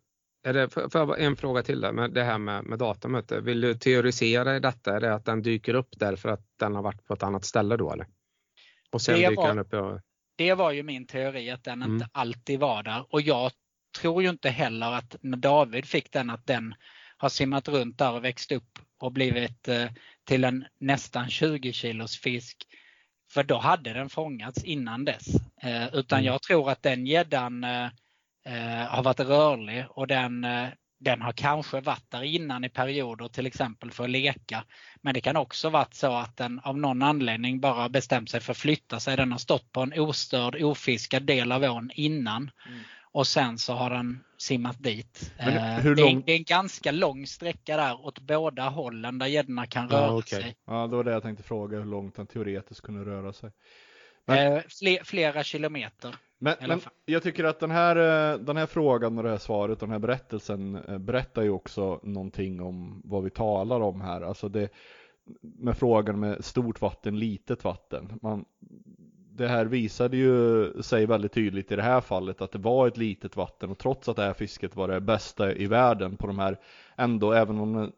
[0.47, 3.31] är det, för, för en fråga till där med det här med, med datumet.
[3.31, 4.95] Vill du teorisera i detta?
[4.95, 7.77] Är det att den dyker upp därför att den har varit på ett annat ställe
[7.77, 8.07] då eller?
[8.91, 10.01] Och sen det dyker var, den upp och...
[10.35, 11.93] Det var ju min teori att den mm.
[11.93, 13.51] inte alltid var där och jag
[14.01, 16.75] tror ju inte heller att när David fick den att den
[17.17, 19.85] har simmat runt där och växt upp och blivit eh,
[20.23, 22.57] till en nästan 20 kilos fisk.
[23.31, 25.27] För då hade den fångats innan dess.
[25.61, 26.25] Eh, utan mm.
[26.25, 27.87] jag tror att den gäddan eh,
[28.89, 30.45] har varit rörlig och den
[30.99, 34.63] den har kanske varit där innan i perioder till exempel för att leka.
[35.01, 38.51] Men det kan också varit så att den av någon anledning bara bestämt sig för
[38.51, 39.17] att flytta sig.
[39.17, 42.51] Den har stått på en ostörd, ofiskad del av ån innan.
[42.67, 42.79] Mm.
[43.11, 45.33] Och sen så har den simmat dit.
[45.37, 45.45] Eh,
[45.79, 49.27] hur det, är, lång- det är en ganska lång sträcka där åt båda hållen där
[49.27, 50.41] gäddorna kan röra okej.
[50.41, 50.55] sig.
[50.67, 53.51] Ja, det var det jag tänkte fråga, hur långt den teoretiskt kunde röra sig.
[54.25, 56.15] Men- Eh, fler, flera kilometer.
[56.39, 59.79] Men, men jag tycker att den här, eh, den här frågan och det här svaret,
[59.79, 64.21] den här berättelsen eh, berättar ju också någonting om vad vi talar om här.
[64.21, 64.69] Alltså det,
[65.41, 68.19] med frågan med stort vatten, litet vatten.
[68.21, 68.45] Man,
[69.31, 72.97] det här visade ju sig väldigt tydligt i det här fallet att det var ett
[72.97, 76.39] litet vatten och trots att det här fisket var det bästa i världen på de
[76.39, 76.57] här
[76.95, 77.91] ändå, även om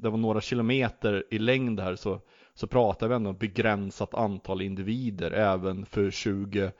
[0.00, 2.20] det- var några kilometer i längd här så,
[2.54, 6.72] så pratar vi ändå om begränsat antal individer även för 20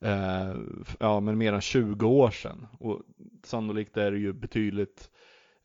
[0.00, 0.54] eh,
[0.98, 3.02] ja men mer än 20 år sedan och
[3.44, 5.10] sannolikt är det ju betydligt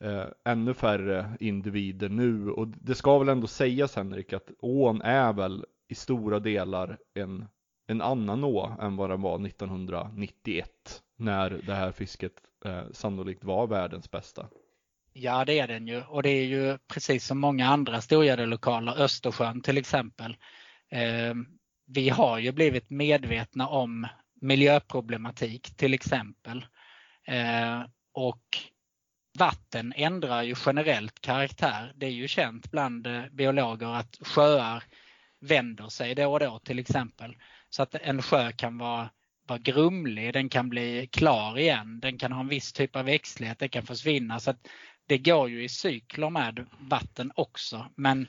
[0.03, 5.33] eh, ännu färre individer nu och det ska väl ändå sägas Henrik att ån är
[5.33, 7.45] väl i stora delar en,
[7.87, 12.33] en annan å än vad den var 1991 när det här fisket
[12.65, 14.47] eh, sannolikt var världens bästa.
[15.13, 19.61] Ja det är den ju och det är ju precis som många andra storgäddelokaler, Östersjön
[19.61, 20.37] till exempel.
[20.89, 21.33] Eh,
[21.85, 24.07] vi har ju blivit medvetna om
[24.41, 26.65] miljöproblematik till exempel.
[27.27, 27.81] Eh,
[28.13, 28.57] och
[29.39, 31.93] vatten ändrar ju generellt karaktär.
[31.95, 34.83] Det är ju känt bland eh, biologer att sjöar
[35.41, 37.35] vänder sig då och då till exempel.
[37.69, 39.09] Så att en sjö kan vara,
[39.47, 43.59] vara grumlig, den kan bli klar igen, den kan ha en viss typ av växtlighet,
[43.59, 44.39] den kan försvinna.
[44.39, 44.67] Så att
[45.07, 47.91] det går ju i cykler med vatten också.
[47.95, 48.27] Men,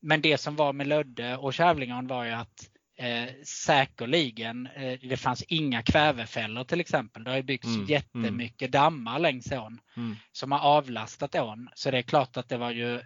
[0.00, 2.71] men det som var med Lödde och Kävlingeån var ju att
[3.02, 7.24] eh, säkerligen, eh, det fanns inga kvävefällor till exempel.
[7.24, 10.16] Det har ju byggts Mm, jättemycket dammar längs ån Mm.
[10.32, 11.68] som har avlastat ån.
[11.74, 13.00] Så det är klart att det var ju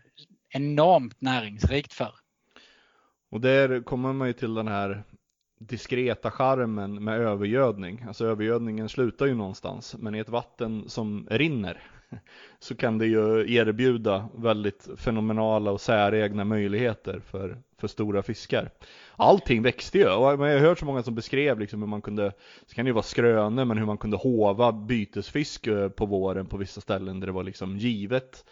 [0.48, 2.12] enormt näringsrikt för.
[3.30, 5.02] Och där kommer man ju till den här
[5.61, 8.04] diskreta charmen med övergödning.
[8.09, 11.82] Alltså övergödningen slutar ju någonstans, men i ett vatten som rinner
[12.59, 18.71] så kan det ju erbjuda väldigt fenomenala och säregna möjligheter för, för stora fiskar.
[19.16, 22.33] Allting växte ju, och jag har hört så många som beskrev liksom hur man kunde,
[22.66, 26.47] så kan det ju vara skrönor, men hur man kunde hova bytesfisk eh, på våren
[26.47, 28.45] på vissa ställen där det var liksom givet.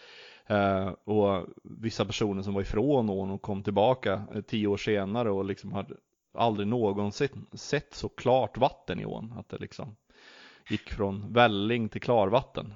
[0.47, 5.31] Eh, och vissa personer som var ifrån ån och kom tillbaka eh, tio år senare
[5.31, 5.95] och liksom hade
[6.35, 9.35] aldrig någonsin sett så klart vatten i ån.
[9.39, 9.97] Att det liksom
[10.71, 12.75] gick från välling till klarvatten.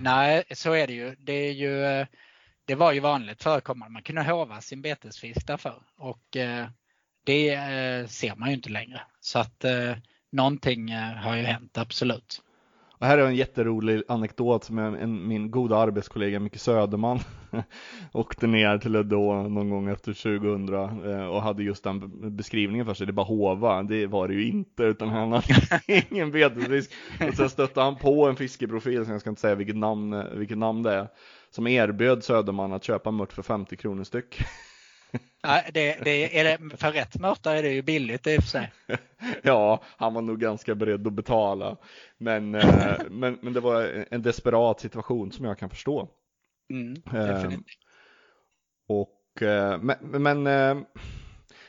[0.00, 1.14] Nej, så är det ju.
[1.18, 2.06] Det, är ju, eh,
[2.64, 3.92] det var ju vanligt förekommande.
[3.92, 5.82] Man kunde hova sin betesfisk därför.
[5.96, 6.68] Och eh,
[7.24, 9.00] det eh, ser man ju inte längre.
[9.20, 9.96] Så att eh,
[10.32, 12.42] någonting eh, har ju hänt, absolut.
[13.00, 17.20] Och här är en jätterolig anekdot som en, min goda arbetskollega Micke Söderman
[18.12, 22.94] åkte ner till då någon gång efter 2000 eh, och hade just den beskrivningen för
[22.94, 23.06] sig.
[23.06, 26.92] Det är bara hova, det var det ju inte utan han hade ingen betesfisk.
[27.28, 30.58] Och sen stötte han på en fiskeprofil, som jag ska inte säga vilket namn, vilket
[30.58, 31.08] namn det är,
[31.50, 34.40] som erbjöd Söderman att köpa mört för 50 kronor styck.
[35.42, 38.48] Nej, det, det, är det, för rätt mörta är det ju billigt i och för
[38.50, 38.72] sig.
[39.42, 41.76] Ja, han var nog ganska beredd att betala.
[42.18, 46.08] Men, eh, men, men det var en desperat situation som jag kan förstå.
[46.70, 47.78] Mm, Eh, definitivt.
[48.88, 50.84] Och, eh, men, men eh,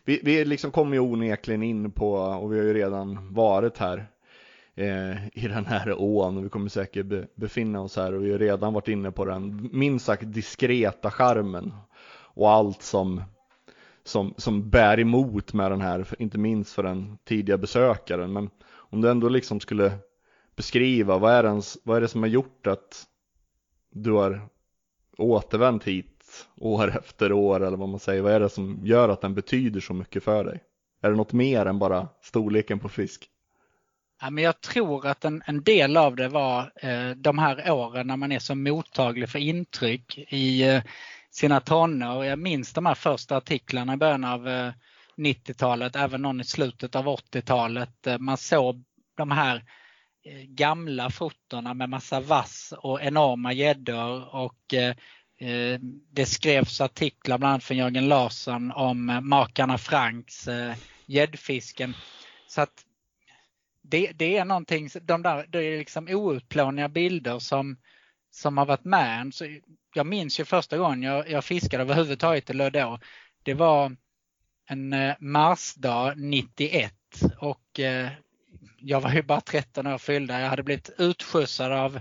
[0.06, 4.08] vi, vi liksom kommer ju onekligen in på, och vi har ju redan varit här
[4.76, 8.32] eh, i den här ån och vi kommer säkert be, befinna oss här och vi
[8.32, 11.74] har redan varit inne på den minst sagt diskreta charmen
[12.34, 13.24] och allt som,
[14.04, 18.34] som, som bär emot med den här, inte minst för den tidiga besökaren.
[18.34, 19.92] Men om du ändå liksom skulle
[20.56, 23.06] beskriva, vad är, ens, vad är det som har gjort att
[23.92, 24.50] du har
[25.18, 28.22] återvänt hit år efter år eller vad man säger.
[28.22, 30.64] Vad är det som gör att den betyder så mycket för dig?
[31.02, 33.28] Är det något mer än bara storleken på fisk?
[34.22, 38.08] Ja, men jag tror att en, en del av det var eh, de här åren
[38.08, 40.84] när man är så mottaglig för intryck i eh,
[41.32, 42.26] sina tonår.
[42.26, 44.74] Jag minns de här första artiklarna i början av eh,
[45.18, 48.08] 90-talet, även någon i slutet av 80-talet.
[48.08, 48.84] Eh, man såg
[49.18, 49.56] de här
[50.26, 54.96] eh, gamla fotona med massa vass och enorma gäddor och eh,
[56.12, 61.94] det skrevs artiklar bland annat från Jörgen Larsson om makarna Franks eh, gäddfisken.
[62.48, 62.86] Så att
[63.84, 67.78] det, det är någonting, de där, det är liksom outplånliga bilder som,
[68.32, 69.32] som har varit med en.
[69.32, 69.60] Så
[69.94, 73.00] jag minns ju första gången jag, jag fiskade överhuvudtaget i Lödå.
[73.44, 73.96] Det var
[74.70, 76.94] en eh, marsdag 91
[77.38, 78.10] och eh,
[78.78, 80.40] jag var ju bara 13 år fyllda.
[80.40, 82.00] Jag hade blivit utskjutsad av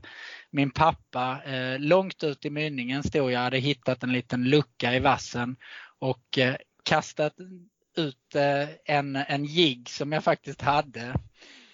[0.51, 5.01] min pappa, eh, långt ut i mynningen stod jag, hade hittat en liten lucka i
[5.01, 5.57] vassen
[5.99, 6.39] och
[6.85, 7.35] kastat
[7.97, 8.35] ut
[8.85, 11.15] en, en jigg som jag faktiskt hade.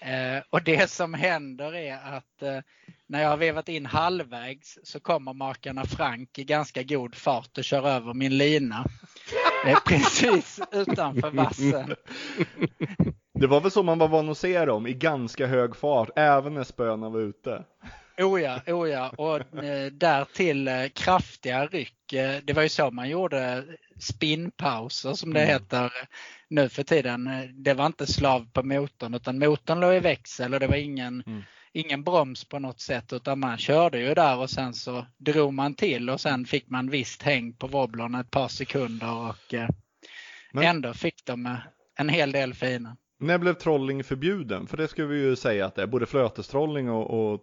[0.06, 2.58] Eh, och det som händer är att eh,
[3.06, 7.64] när jag har vevat in halvvägs så kommer makarna Frank i ganska god fart och
[7.64, 8.86] kör över min lina.
[9.66, 11.94] Eh, precis utanför vassen.
[13.34, 16.54] Det var väl så man var van att se dem i ganska hög fart, även
[16.54, 17.64] när spöna var ute.
[18.20, 19.09] Oh ja, oh ja.
[19.09, 22.12] och eh, därtill eh, kraftiga ryck.
[22.12, 23.64] Eh, det var ju så man gjorde
[23.98, 25.52] spinnpauser som det Mm.
[25.52, 25.92] heter
[26.48, 27.31] nu för tiden.
[27.55, 31.22] Det var inte slav på motorn utan motorn låg i växel och det var ingen,
[31.26, 31.42] Mm.
[31.72, 35.74] ingen broms på något sätt utan man körde ju där och sen så drog man
[35.74, 39.55] till och sen fick man visst häng på wobblern ett par sekunder och
[40.52, 41.59] Men- ändå fick de
[41.98, 42.96] en hel del fina.
[43.18, 44.66] När blev trolling förbjuden?
[44.66, 45.87] För det ska vi ju säga att det är.
[45.87, 47.40] Både flötestrolling och, och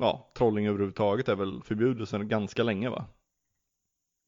[0.00, 3.06] ja, trolling överhuvudtaget är väl förbjudet sedan ganska länge va?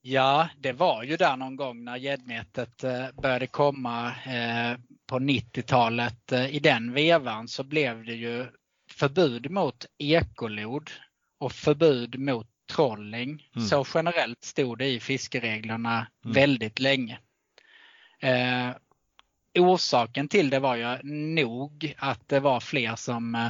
[0.07, 6.33] Ja, det var ju där någon gång när gäddnätet eh, började komma eh, på 90-talet.
[6.33, 8.47] Eh, I den vevan så blev det ju
[8.91, 10.91] förbud mot ekolod
[11.39, 13.49] och förbud mot trolling.
[13.57, 13.69] Mm.
[13.69, 16.35] Så generellt stod det i fiskereglerna Mm.
[16.35, 17.19] väldigt länge.
[19.59, 20.99] Orsaken till det var ju
[21.35, 23.49] nog att det var fler som eh,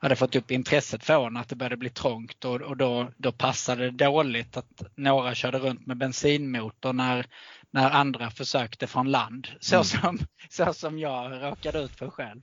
[0.00, 3.90] hade fått upp intresset från att det började bli trångt och, och då, då passade
[3.90, 7.26] det dåligt att några körde runt med bensinmotor när,
[7.70, 9.48] när andra försökte från land.
[9.60, 9.84] Så, Mm.
[9.84, 10.18] som,
[10.50, 12.40] så som jag råkade ut för själv.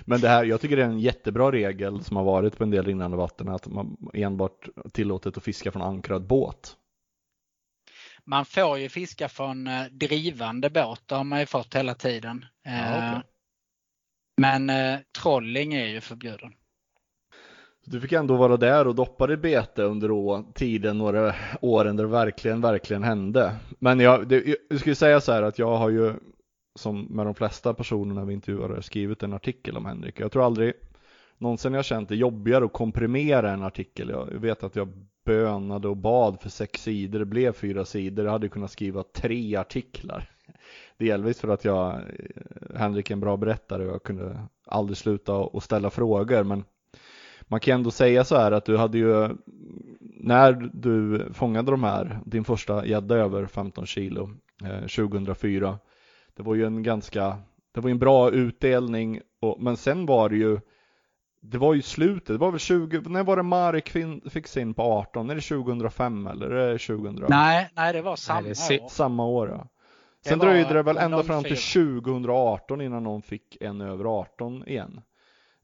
[0.00, 2.70] Men det här, jag tycker det är en jättebra regel som har varit på en
[2.70, 6.76] del rinnande vatten att man enbart tillåtet att fiska från ankrad båt.
[8.26, 12.44] Man får ju fiska från eh, drivande båt, det har man ju fått hela tiden.
[12.62, 13.22] Ja, Eh, okej.
[14.36, 16.52] Men eh, trolling är ju förbjuden.
[17.84, 22.10] Du fick ändå vara där och doppa i bete under tiden, några åren där det
[22.10, 23.56] verkligen, verkligen hände.
[23.78, 26.14] Men jag, det, jag skulle säga så här att jag har ju,
[26.78, 30.20] som med de flesta personerna vi intervjuar, skrivit en artikel om Henrik.
[30.20, 30.72] Jag tror aldrig
[31.38, 34.08] någonsin jag känt det jobbigare att komprimera en artikel.
[34.08, 34.88] Jag vet att jag
[35.24, 38.24] bönade och bad för sex sidor, det blev fyra sidor.
[38.24, 40.30] Jag hade kunnat skriva tre artiklar.
[40.98, 42.00] Delvis för att jag, eh,
[42.76, 46.44] Henrik är en bra berättare och jag kunde aldrig sluta och ställa frågor.
[46.44, 46.64] Men
[47.42, 49.28] man kan ändå säga så här att du hade ju,
[50.00, 54.30] när du fångade de här, din första gädda över 15 kilo
[54.64, 55.78] eh, 2004,
[56.36, 57.36] det var ju en ganska,
[57.72, 60.60] det var ju en bra utdelning, och, men sen var det ju,
[61.44, 63.88] det var ju slutet, det var väl 20, när var det Marek
[64.30, 65.30] fick sin på 18?
[65.30, 67.26] Är det 2005 eller är det 2000?
[67.28, 68.88] Nej, nej det var samma det är se- år.
[68.88, 69.68] Samma år ja.
[70.22, 71.48] Det Sen var dröjde det väl ända fram 04.
[71.56, 75.00] till 2018 innan någon fick en över 18 igen.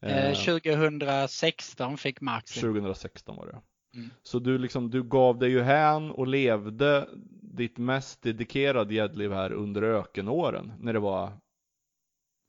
[0.03, 2.63] Eh, 2016 fick Max sin.
[2.63, 3.61] 2016 var det.
[3.99, 4.11] Mm.
[4.23, 7.09] Så du liksom, du gav dig ju hän och levde
[7.43, 11.33] ditt mest dedikerade gäddliv här under ökenåren när det var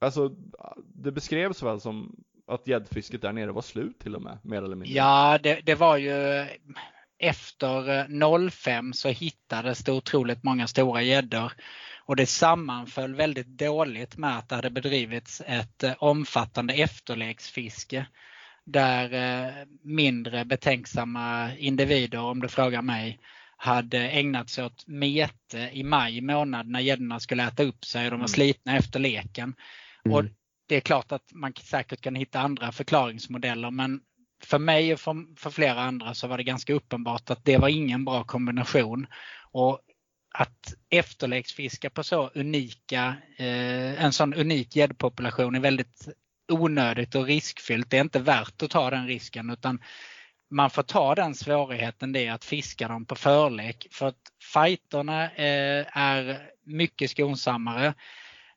[0.02, 0.30] Alltså,
[0.78, 2.16] det beskrevs väl som
[2.50, 4.96] att gäddfisket där nere var slut till och med, mer eller mindre?
[4.96, 6.46] Ja, det, det var ju
[7.20, 11.52] efter eh, 05 så hittades det otroligt många stora gäddor.
[12.06, 18.06] Och det sammanföll väldigt dåligt med att det hade bedrivits ett eh, omfattande efterleksfiske
[18.66, 23.20] där eh, mindre betänksamma individer, om du frågar mig,
[23.58, 28.12] hade ägnat sig åt mete i maj månad när gäddorna skulle äta upp sig och
[28.12, 28.28] de var Mm.
[28.28, 29.56] slitna efter leken.
[30.06, 30.18] Mm.
[30.18, 30.26] Och
[30.70, 34.02] det är klart att man säkert kan hitta andra förklaringsmodeller men
[34.44, 37.68] för mig och för, för flera andra så var det ganska uppenbart att det var
[37.68, 39.08] ingen bra kombination.
[39.52, 39.80] Och
[40.34, 46.08] att efterleksfiska på så unika, eh, en sån unik gäddpopulation är väldigt
[46.52, 47.90] onödigt och riskfyllt.
[47.90, 49.80] Det är inte värt att ta den risken utan
[50.52, 53.88] man får ta den svårigheten det är att fiska dem på förlek.
[53.92, 54.22] För att
[54.54, 57.94] fighterna eh, är mycket skonsammare.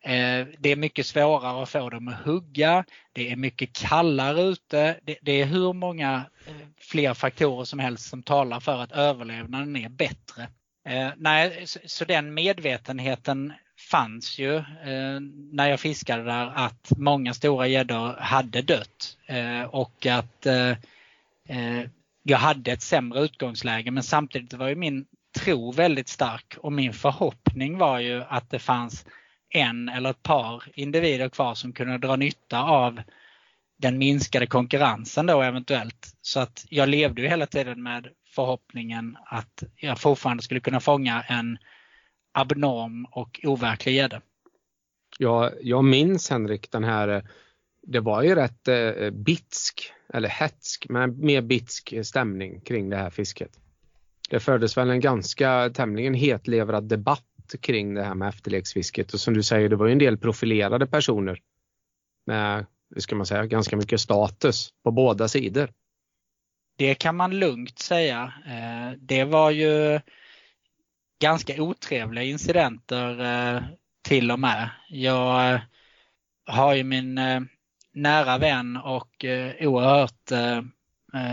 [0.02, 2.84] Eh, det är mycket svårare att få dem att hugga.
[3.12, 4.96] Det är mycket kallare ute.
[5.22, 9.88] Det, är hur många eh, fler faktorer som helst som talar för att överlevnaden är
[9.88, 10.48] bättre.
[10.88, 13.53] Eh, nej, så, den medvetenheten
[13.90, 15.20] fanns ju eh,
[15.53, 20.70] när jag fiskade där att många stora gäddor hade dött eh, och att eh,
[21.48, 21.88] eh,
[22.22, 25.05] jag hade ett sämre utgångsläge men samtidigt var ju min
[25.38, 29.07] tro väldigt stark och min förhoppning var ju att det fanns
[29.53, 33.00] en eller ett par individer kvar som kunde dra nytta av
[33.76, 36.16] den minskade konkurrensen då eventuellt.
[36.22, 41.22] Så att jag levde ju hela tiden med förhoppningen att jag fortfarande skulle kunna fånga
[41.22, 41.59] en
[42.32, 44.20] abnorm och overklig gädda.
[45.18, 47.28] Ja, jag minns Henrik den här,
[47.82, 53.11] det var ju rätt eh, bitsk eller hetsk, men mer bitsk stämning kring det här
[53.11, 53.50] fisket.
[54.30, 59.34] Det fördes väl en ganska tämligen hetlevrad debatt kring det här med efterleksfisket och som
[59.34, 61.38] du säger, det var ju en del profilerade personer
[62.26, 65.70] med, hur ska man säga, ganska mycket status på båda sidor.
[66.76, 68.32] Det kan man lugnt säga.
[68.46, 70.00] Eh, det var ju
[71.20, 73.62] ganska otrevliga incidenter eh,
[74.03, 74.70] till och med.
[74.88, 75.61] Jag eh,
[76.46, 77.20] har ju min
[77.94, 79.24] nära vän och
[79.61, 80.59] oerhört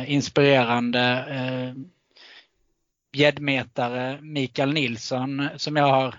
[0.07, 1.25] inspirerande
[3.13, 6.15] gäddmetare Mikael Nilsson som jag har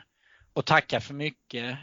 [0.54, 1.78] att tacka för mycket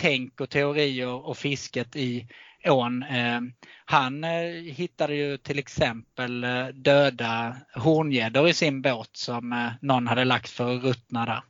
[0.00, 2.28] tänk och teorier och fisket i
[2.68, 3.02] ån.
[3.02, 3.40] Eh,
[3.84, 4.30] han eh,
[4.74, 10.76] hittade ju till exempel eh, döda horngäddor i sin båt som någon hade lagt för
[10.76, 11.42] att ruttna där.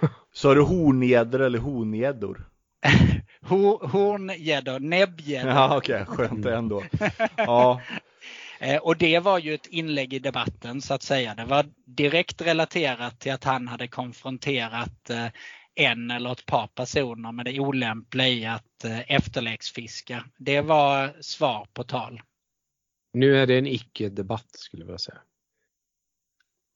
[0.32, 2.48] Sa du horngäddor eller hongäddor?
[3.40, 5.50] horngäddor, näbbgäddor.
[5.50, 6.16] Ja okej, okay.
[6.16, 6.82] skönt ändå.
[7.36, 7.80] Ja.
[8.82, 11.34] Och det var ju ett inlägg i debatten så att säga.
[11.34, 15.10] Det var direkt relaterat till att han hade konfronterat
[15.74, 20.24] en eller ett par personer med det olämpliga i att eh, efterleksfiska.
[20.38, 22.22] Det var svar på tal.
[23.12, 25.18] Nu är det en icke-debatt skulle jag vilja säga.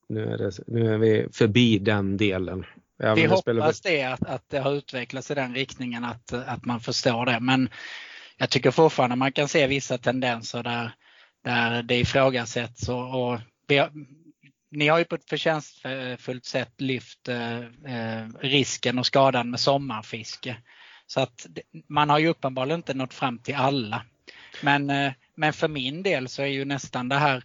[0.09, 2.67] Nu är, det, nu är vi förbi den delen.
[3.03, 6.81] Även vi hoppas det, att, att det har utvecklats i den riktningen att, att man
[6.81, 7.41] förstår det.
[7.41, 7.69] Men
[8.37, 10.95] jag tycker fortfarande man kan se vissa tendenser där,
[11.45, 13.83] där det ifrågasätts och, och vi,
[14.71, 17.61] ni har ju på ett förtjänstfullt sätt lyft eh,
[18.41, 20.57] risken och skadan med sommarfiske.
[21.07, 21.47] Så att
[21.89, 24.03] man har ju uppenbarligen inte nått fram till alla.
[24.63, 27.45] Men, eh, men för min del så är ju nästan det här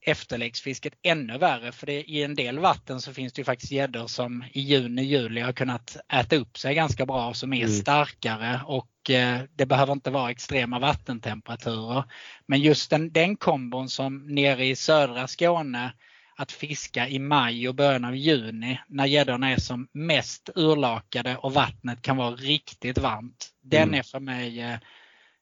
[0.00, 4.06] efterläggsfisket ännu värre för det, i en del vatten så finns det ju faktiskt gäddor
[4.06, 7.70] som i juni, juli har kunnat äta upp sig ganska bra som är mm.
[7.70, 12.04] starkare och eh, det behöver inte vara extrema vattentemperaturer.
[12.46, 15.92] Men just den, den kombon som nere i södra Skåne
[16.36, 21.54] att fiska i maj och början av juni när gäddorna är som mest urlakade och
[21.54, 23.48] vattnet kan vara riktigt varmt.
[23.62, 23.94] Den mm.
[23.94, 24.78] är för mig eh,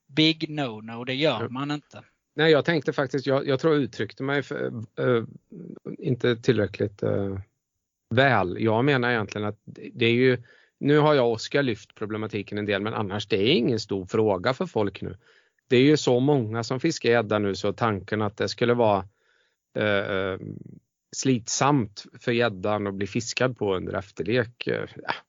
[0.09, 2.03] big no-no, det gör man inte.
[2.39, 4.67] Nej, jag tänkte faktiskt, jag, jag tror jag uttryckte mig för,
[4.99, 5.25] äh,
[5.99, 7.39] inte tillräckligt äh,
[8.15, 8.57] väl.
[8.61, 10.43] Jag menar egentligen att det är ju,
[10.79, 14.07] nu har jag och Oskar lyft problematiken en del, men annars det är ingen stor
[14.07, 15.17] fråga för folk nu.
[15.69, 19.05] Det är ju så många som fiskar gädda nu så tanken att det skulle vara
[19.79, 20.39] äh,
[21.17, 24.69] slitsamt för gäddan att bli fiskad på under efterlek.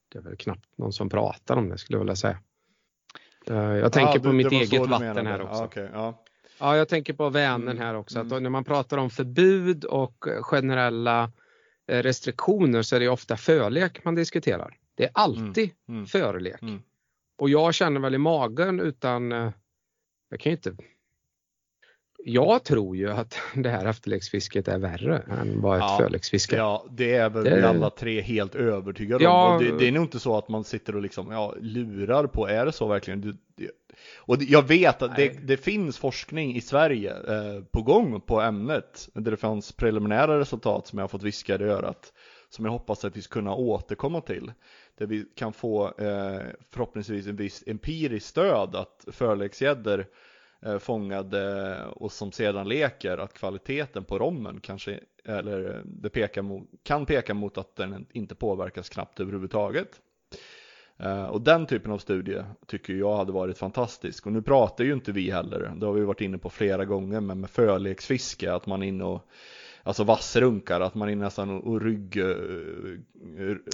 [0.09, 2.39] Det är väl knappt någon som pratar om det skulle jag vilja säga.
[3.45, 5.61] Jag tänker ja, på mitt eget vatten här också.
[5.61, 6.23] Ja, okay, ja.
[6.59, 8.19] Ja, jag tänker på Vänern mm, här också.
[8.19, 8.43] Att mm.
[8.43, 11.31] när man pratar om förbud och generella
[11.87, 14.77] eh, restriktioner så är det ofta förlek man diskuterar.
[14.95, 16.05] Det är alltid mm, mm.
[16.05, 16.61] förlek.
[16.61, 16.81] Mm.
[17.37, 19.51] Och jag känner väl i magen utan, eh,
[20.29, 20.75] jag kan ju inte
[22.25, 26.85] jag tror ju att det här efterleksfisket är värre än vad ett ja, förleksfiske Ja,
[26.91, 27.69] det är väl det...
[27.69, 29.63] alla tre helt övertygade ja, om.
[29.63, 32.65] Det, det, är nog inte så att man sitter och liksom, ja, lurar på, är
[32.65, 33.37] det så verkligen?
[34.17, 39.09] Och jag vet att det, det, finns forskning i Sverige eh, på gång på ämnet,
[39.13, 42.13] där det fanns preliminära resultat som jag har fått viska i örat,
[42.49, 44.51] som jag hoppas att vi ska kunna återkomma till.
[44.97, 50.05] Där vi kan få eh, förhoppningsvis en viss empiriskt stöd att förleksgäddor
[50.61, 56.69] Eh, fångade och som sedan leker att kvaliteten på rommen kanske eller det pekar mot,
[56.83, 60.01] kan peka mot att den inte påverkas knappt överhuvudtaget.
[60.97, 64.25] Eh, och den typen av studie tycker jag hade varit fantastisk.
[64.25, 67.21] Och nu pratar ju inte vi heller, det har vi varit inne på flera gånger,
[67.21, 69.29] men med förleksfiske, att man är inne och
[69.89, 72.25] alltså vassrunkar, att man är nästan och rygg, eh,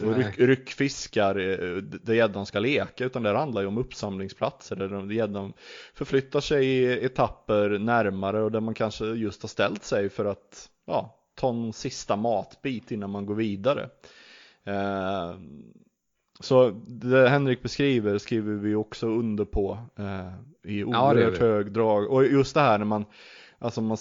[0.02, 5.54] ryck, ryckfiskar eh, där gäddan ska leka, utan det handlar ju om uppsamlingsplatser där gäddan
[5.94, 10.70] förflyttar sig i etapper närmare och där man kanske just har ställt sig för att
[10.86, 13.90] ja, ta en sista matbit innan man går vidare.
[14.64, 15.34] Eh,
[16.40, 19.78] så det Henrik beskriver skriver vi också under på
[20.64, 22.12] i oerhört ja, hög drag.
[22.12, 23.06] Och just det här när man
[23.60, 23.98] Alltså man,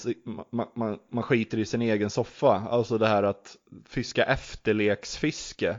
[0.51, 2.69] man, man, man skiter i sin egen soffa.
[2.71, 5.77] Alltså det här att fiska efterleksfiske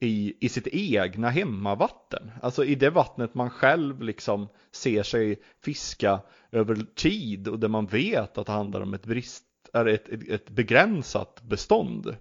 [0.00, 2.30] i, i sitt egna hemmavatten.
[2.42, 6.20] Alltså i det vattnet man själv liksom ser sig fiska
[6.52, 10.28] över tid och där man vet att det handlar om ett, brist, är ett, ett,
[10.28, 12.16] ett begränsat bestånd.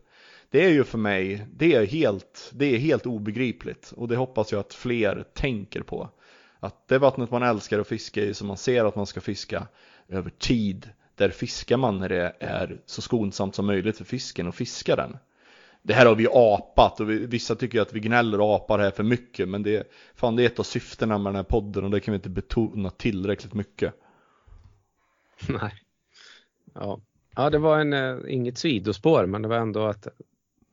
[0.50, 4.52] Det är ju för mig, det är, helt, det är helt obegripligt och det hoppas
[4.52, 6.10] jag att fler tänker på.
[6.60, 9.68] Att det vattnet man älskar att fiska i som man ser att man ska fiska
[10.10, 10.90] över tid.
[11.16, 15.18] Där fiskar man när det är så skonsamt som möjligt för fisken och fiska den.
[15.82, 18.92] Det här har vi apat och vi, vissa tycker att vi gnäller och apar här
[18.92, 21.92] för mycket men det, fan, det är ett av syftena med den här podden och
[21.92, 23.94] det kan vi inte betona tillräckligt mycket.
[25.50, 25.74] Nej.
[26.74, 27.00] Ja.
[27.36, 30.08] ja, det var en, eh, inget sidospår men det var ändå att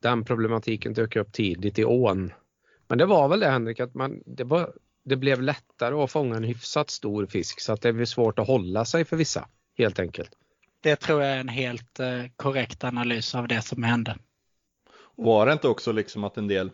[0.00, 2.32] den problematiken dök upp tidigt i ån.
[2.88, 4.72] Men det var väl det Henrik, att man, det, var,
[5.06, 8.46] det blev lättare att fånga en hyfsat stor fisk så att det blir svårt att
[8.46, 9.48] hålla sig för vissa
[9.78, 10.30] helt enkelt.
[10.80, 14.16] Det tror jag är en helt eh, korrekt analys av det som hände.
[15.14, 16.70] Var det inte också liksom att en del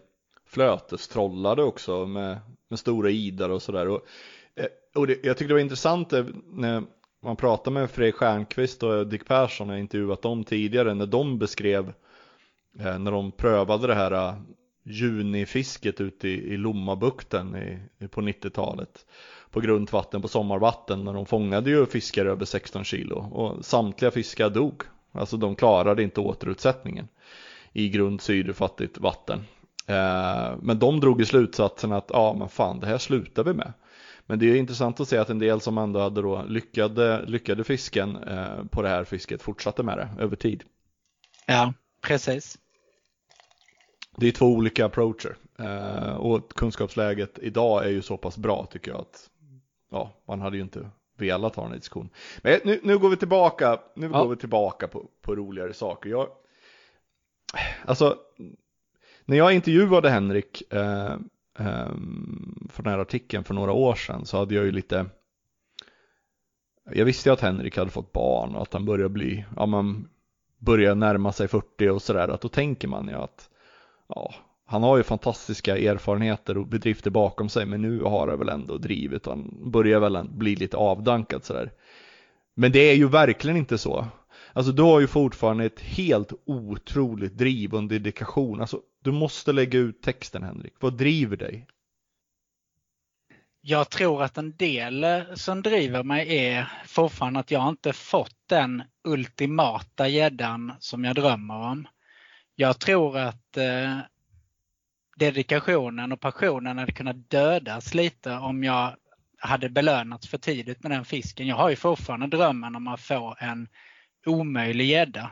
[0.46, 3.88] flötestrollade också med, med stora idar och sådär?
[3.88, 4.06] Och,
[4.54, 6.12] eh, och det, jag tyckte det var intressant
[6.46, 6.82] när
[7.22, 11.92] man pratade med Fredrik Stjernqvist och Dick Persson, jag intervjuat dem tidigare, när de beskrev
[12.78, 14.34] eh, när de prövade det här
[14.82, 19.06] junifisket ute i, i Lommabukten i, på 90-talet
[19.50, 24.10] på grunt vatten, på sommarvatten, när de fångade ju fiskar över 16 kilo och samtliga
[24.10, 24.82] fiskar dog.
[25.12, 27.08] Alltså de klarade inte återutsättningen
[27.72, 29.44] i grunt syrefattigt vatten.
[29.86, 33.72] Eh, men de drog i slutsatsen att ja men fan det här slutar vi med.
[34.26, 37.64] Men det är intressant att se att en del som ändå hade då lyckade, lyckade
[37.64, 40.64] fisken eh, på det här fisket fortsatte med det över tid.
[41.46, 42.58] Ja, precis.
[44.16, 48.90] Det är två olika approacher eh, och kunskapsläget idag är ju så pass bra tycker
[48.90, 49.30] jag att
[49.90, 52.10] ja, man hade ju inte velat ha en diskussion.
[52.42, 54.22] Men nu, nu går vi tillbaka, nu ja.
[54.22, 56.10] går vi tillbaka på, på roligare saker.
[56.10, 56.28] Jag,
[57.84, 58.16] alltså,
[59.24, 61.12] när jag intervjuade Henrik eh,
[61.58, 61.92] eh,
[62.68, 65.06] för den här artikeln för några år sedan så hade jag ju lite
[66.84, 70.08] jag visste ju att Henrik hade fått barn och att han börjar bli, ja man
[70.58, 73.50] börjar närma sig 40 och sådär, att då tänker man ju att
[74.14, 74.34] ja,
[74.66, 78.78] han har ju fantastiska erfarenheter och bedrifter bakom sig men nu har han väl ändå
[78.78, 81.72] drivit och han börjar väl bli lite avdankad sådär.
[82.54, 84.06] Men det är ju verkligen inte så.
[84.52, 88.60] Alltså du har ju fortfarande ett helt otroligt driv och en dedikation.
[88.60, 90.74] Alltså du måste lägga ut texten Henrik.
[90.80, 91.66] Vad driver dig?
[93.60, 98.36] Jag tror att en del eh, som driver mig är fortfarande att jag inte fått
[98.48, 101.86] den ultimata gäddan som jag drömmer om.
[102.54, 103.98] Jag tror att eh,
[105.16, 108.96] dedikationen och passionen hade kunnat dödas lite om jag
[109.38, 111.46] hade belönats för tidigt med den fisken.
[111.46, 113.68] Jag har ju fortfarande drömmen om att få en
[114.26, 115.30] omöjlig gädda.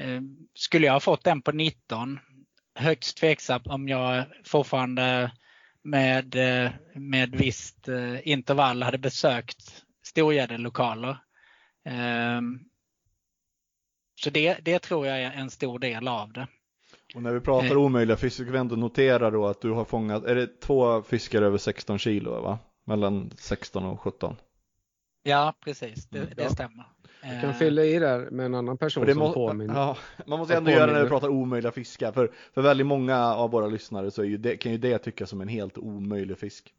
[0.00, 0.20] Eh,
[0.54, 2.18] skulle jag ha fått den på 19,
[2.74, 5.32] högst tveksamt om jag fortfarande
[5.82, 11.18] med, eh, med visst eh, intervall hade besökt storgäddelokaler.
[11.84, 12.60] Ehm,
[14.16, 16.46] så det, det tror jag är en stor del av det.
[17.14, 17.78] Och när vi pratar eh.
[17.78, 21.42] omöjliga fisk ska vi ändå notera då att du har fångat, är det två fiskar
[21.42, 22.58] över 16 kilo va?
[22.84, 24.36] Mellan 16 och 17?
[25.22, 26.30] Ja precis, det, mm.
[26.36, 26.84] det stämmer.
[27.22, 29.74] Jag kan fylla i där med en annan person som påminner.
[29.74, 29.96] Ja,
[30.26, 32.12] man måste ändå göra det när vi pratar omöjliga fiskar.
[32.12, 35.40] För, för väldigt många av våra lyssnare så ju det, kan ju det tyckas som
[35.40, 36.72] en helt omöjlig fisk.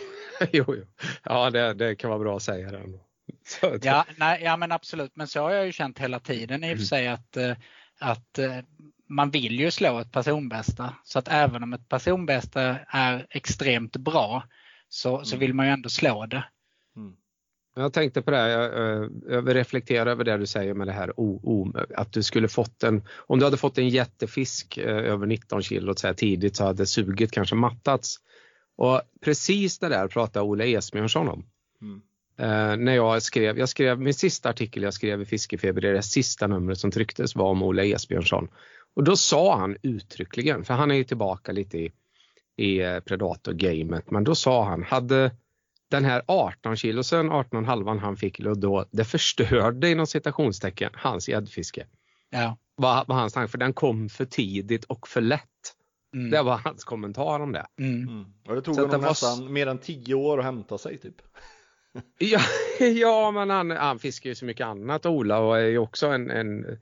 [0.52, 0.84] jo, jo.
[1.22, 2.98] Ja, det, det kan vara bra att säga det ändå.
[3.82, 5.16] ja, nej, ja, men absolut.
[5.16, 6.86] Men så har jag ju känt hela tiden i och för mm.
[6.86, 7.56] sig att, eh,
[8.00, 8.58] att eh,
[9.08, 10.94] man vill ju slå ett personbästa.
[11.04, 14.44] Så att även om ett personbästa är extremt bra
[14.88, 15.40] så, så mm.
[15.40, 16.44] vill man ju ändå slå det.
[16.96, 17.16] Mm.
[17.76, 21.20] Jag tänkte på det, här, jag, jag reflekterar över det du säger med det här
[21.20, 25.26] o, o, att du skulle fått en, om du hade fått en jättefisk eh, över
[25.26, 28.16] 19 kilo så här tidigt så hade suget kanske mattats.
[28.76, 31.46] Och precis det där pratade Ola Esbjörnsson om.
[31.82, 32.02] Mm.
[32.36, 36.46] Eh, när jag skrev, jag skrev min sista artikel jag skrev i Fiskefeber, det sista
[36.46, 38.48] numret som trycktes var om Ola Esbjörnsson.
[38.94, 41.92] Och då sa han uttryckligen, för han är ju tillbaka lite i,
[42.56, 45.30] i eh, Predator-gamet, men då sa han, hade
[45.90, 51.86] den här 18 kilosen, 18,5 han fick då, det förstörde inom citationstecken hans gäddfiske.
[52.30, 52.56] Ja.
[52.76, 55.40] Var, var hans tanke, för den kom för tidigt och för lätt.
[56.14, 56.30] Mm.
[56.30, 57.66] Det var hans kommentar om det.
[57.78, 58.08] Mm.
[58.08, 58.24] Mm.
[58.48, 59.48] Och det tog honom nästan var...
[59.48, 61.22] mer än 10 år att hämta sig typ.
[62.18, 62.40] ja,
[62.80, 66.30] ja, men han, han fiskar ju så mycket annat Ola och är ju också en,
[66.30, 66.78] en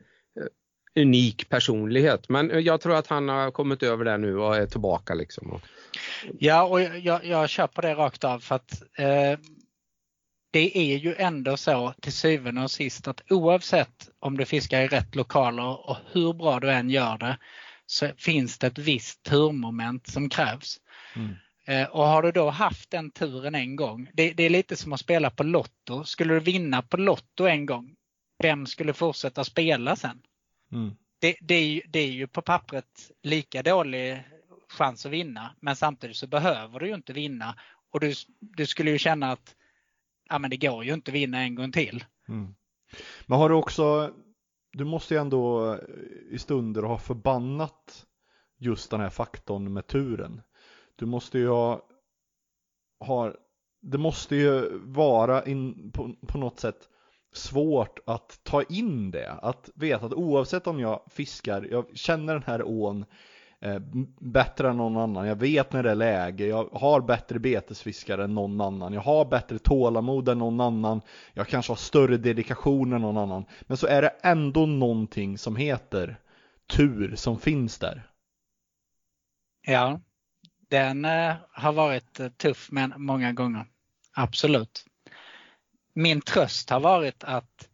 [0.94, 2.28] unik personlighet.
[2.28, 5.60] Men jag tror att han har kommit över det nu och är tillbaka liksom.
[6.38, 9.38] Ja, och jag, jag köper det rakt av för att eh,
[10.50, 14.88] det är ju ändå så till syvende och sist att oavsett om du fiskar i
[14.88, 17.38] rätt lokaler och hur bra du än gör det
[17.86, 20.76] så finns det ett visst turmoment som krävs.
[21.16, 21.34] Mm.
[21.64, 24.92] Eh, och har du då haft den turen en gång, det, det, är lite som
[24.92, 26.04] att spela på Lotto.
[26.04, 27.94] Skulle du vinna på Lotto en gång,
[28.38, 30.22] vem skulle fortsätta spela sen?
[30.72, 30.94] Mm.
[31.20, 34.22] Det, det, är ju, det är ju på pappret lika dålig
[34.68, 37.54] chans att vinna men samtidigt så behöver du ju inte vinna
[37.90, 39.54] och du, du skulle ju känna att
[40.28, 42.04] ja, men det går ju inte att vinna en gång till.
[42.28, 42.54] Mm.
[43.26, 44.14] Men har du också,
[44.72, 45.78] du måste ju ändå
[46.30, 48.06] i stunder ha förbannat
[48.58, 50.40] just den här faktorn med turen.
[50.96, 51.82] Du måste ju ha,
[53.00, 53.32] ha
[53.82, 56.88] det måste ju vara in, på, på något sätt
[57.32, 59.32] svårt att ta in det.
[59.42, 63.04] Att veta att oavsett om jag fiskar, jag känner den här ån
[63.60, 63.78] eh,
[64.20, 65.26] bättre än någon annan.
[65.26, 66.46] Jag vet när det är läge.
[66.46, 68.92] Jag har bättre betesfiskare än någon annan.
[68.92, 71.00] Jag har bättre tålamod än någon annan.
[71.34, 73.44] Jag kanske har större dedikation än någon annan.
[73.62, 76.16] Men så är det ändå någonting som heter
[76.66, 78.08] tur som finns där.
[79.66, 80.00] Ja,
[80.72, 83.66] den eh, har varit eh, tuff men många gånger.
[84.14, 84.84] Absolut.
[85.94, 87.68] Min tröst har varit att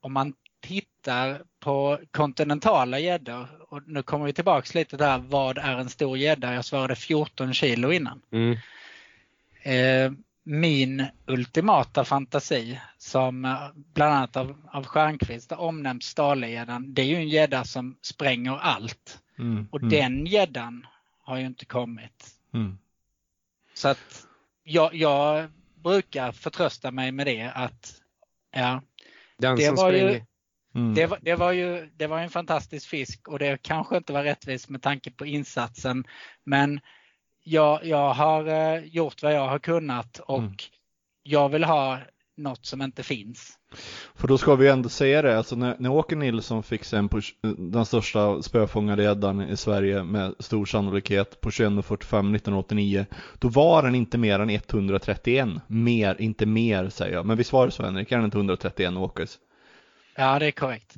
[0.00, 5.76] om man tittar på kontinentala gäddor och nu kommer vi tillbaks lite där, vad är
[5.78, 6.54] en stor gädda?
[6.54, 8.22] Jag svarade 14 kilo innan.
[8.32, 8.56] Mm.
[9.62, 10.12] Eh,
[10.44, 17.06] min ultimata fantasi som eh, bland annat av, av Stjernquist har omnämnt Stalegäddan, det är
[17.06, 19.18] ju en gädda som spränger allt.
[19.38, 20.86] Mm, Och mm, den gäddan
[21.22, 22.26] har ju inte kommit.
[22.54, 22.78] mm.
[23.74, 24.26] Så att
[24.62, 28.00] jag, jag brukar förtrösta mig med det att
[28.50, 28.82] ja,
[29.38, 30.24] Den Det som var ju-.
[30.74, 30.94] Mm.
[30.94, 34.22] det, var, det, var ju, det var en fantastisk fisk och det kanske inte var
[34.24, 36.04] rättvist med tanke på insatsen.
[36.44, 36.80] Men
[37.44, 40.56] jag, jag har eh, gjort vad jag har kunnat och Mm.
[41.22, 41.98] jag vill ha
[42.36, 43.58] något som inte finns.
[44.14, 47.20] För då ska vi ändå säga det, alltså när, när Åke Nilsson fick sen på
[47.58, 53.06] den största spöfångade gäddan i Sverige med stor sannolikhet på 21.45 1989
[53.38, 57.26] Då var den inte mer än 131, mer, inte mer säger jag.
[57.26, 59.38] Men visst var det så Henrik, är den inte 131 Åkes?
[60.16, 60.96] Ja, det är korrekt.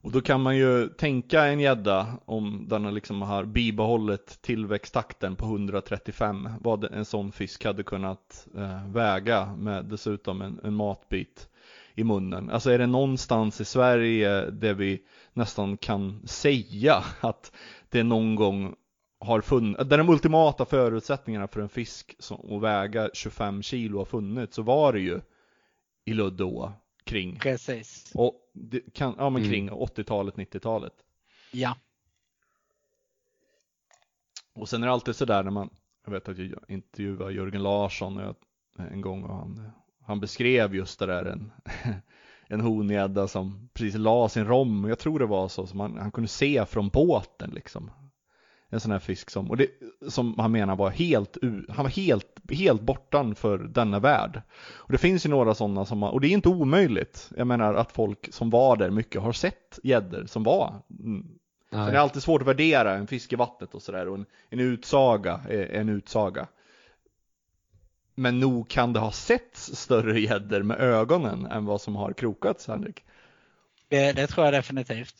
[0.00, 5.46] Och då kan man ju tänka en gädda om den liksom har bibehållit tillväxttakten på
[5.46, 11.48] 135 vad en sån fisk hade kunnat eh, väga med dessutom en, en matbit
[11.98, 12.50] i munnen.
[12.50, 17.52] Alltså är det någonstans i Sverige där vi nästan kan säga att
[17.88, 18.74] det någon gång
[19.20, 24.04] har funnits, där de ultimata förutsättningarna för en fisk som att väga 25 kilo har
[24.04, 25.20] funnits så var det ju
[26.04, 26.72] i Luddå
[27.04, 28.12] kring Precis.
[28.14, 29.52] och det kan, ja men Mm.
[29.52, 30.92] kring 80-talet, 90-talet.
[31.52, 31.76] Ja.
[34.54, 35.70] Och sen är det alltid sådär när man,
[36.04, 38.34] jag vet att jag intervjuade Jörgen Larsson
[38.78, 39.70] en gång och han,
[40.08, 41.52] han beskrev just det där en,
[42.48, 46.10] en hongädda som precis la sin rom, jag tror det var så, som han, han
[46.10, 47.90] kunde se från båten liksom.
[48.70, 49.66] En sån här fisk som, och det,
[50.08, 51.36] som han menar var helt,
[51.68, 54.42] han var helt, helt bortan för denna värld.
[54.58, 57.30] Och det finns ju några sådana som, och det är inte omöjligt.
[57.36, 61.26] Jag menar att folk som var där mycket har sett gäddor som var mm,
[61.70, 64.26] Sen är det alltid svårt att värdera en fisk i vattnet och sådär och en,
[64.50, 66.46] en utsaga är en utsaga.
[68.18, 72.66] Men nog kan det ha setts större gäddor med ögonen än vad som har krokats
[72.68, 73.04] Henrik.
[73.88, 75.14] Det, det tror jag definitivt.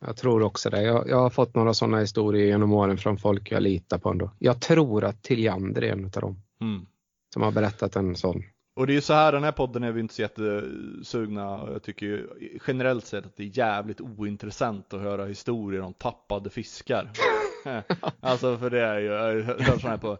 [0.00, 0.82] Jag tror också det.
[0.82, 4.30] Jag, jag har fått några sådana historier genom åren från folk jag litar på ändå.
[4.38, 6.86] Jag tror att Tilliander är en av dem Mm.
[7.32, 8.42] som har berättat en sån.
[8.76, 11.82] Och det är ju så här, den här podden är vi inte så jättesugna jag
[11.82, 12.28] tycker ju
[12.66, 17.10] generellt sett att det är jävligt ointressant att höra historier om tappade fiskar.
[18.20, 20.18] alltså för det är ju, jag har hört sådana här på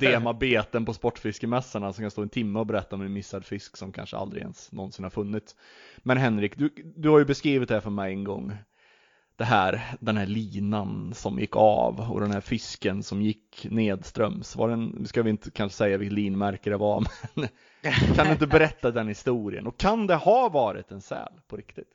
[0.00, 3.92] demabeten på sportfiskemässorna som kan stå en timme och berätta om en missad fisk som
[3.92, 5.56] kanske aldrig ens någonsin har funnits.
[5.96, 8.56] Men Henrik, du, du har ju beskrivit det här för mig en gång.
[9.36, 14.56] Det här, den här linan som gick av och den här fisken som gick nedströms.
[14.56, 17.48] Var den, nu ska vi inte kanske säga vilket linmärke det var, men
[18.14, 19.66] kan du inte berätta den historien?
[19.66, 21.88] Och kan det ha varit en säl på riktigt?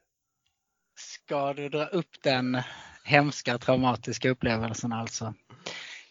[0.95, 2.57] Ska du dra upp den
[3.09, 5.33] hemska traumatiska upplevelsen alltså?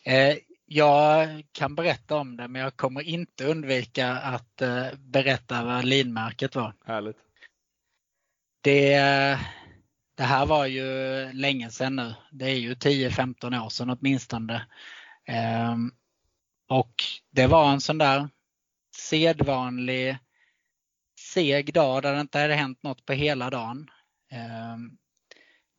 [0.04, 0.36] Eh,
[0.66, 6.54] jag kan berätta om det men jag kommer inte undvika att eh, berätta vad linmärket
[6.54, 6.74] var.
[6.84, 7.16] Härligt.
[8.60, 8.98] Det,
[10.14, 10.86] det här var ju
[11.32, 12.14] länge sedan nu.
[12.32, 14.66] Det är ju 10-15 år sedan åtminstone.
[15.24, 15.92] Ehm,
[16.68, 16.94] och
[17.30, 18.28] det var en sån där
[18.96, 20.18] sedvanlig
[21.34, 23.90] seg dag där det inte hade hänt något på hela dagen.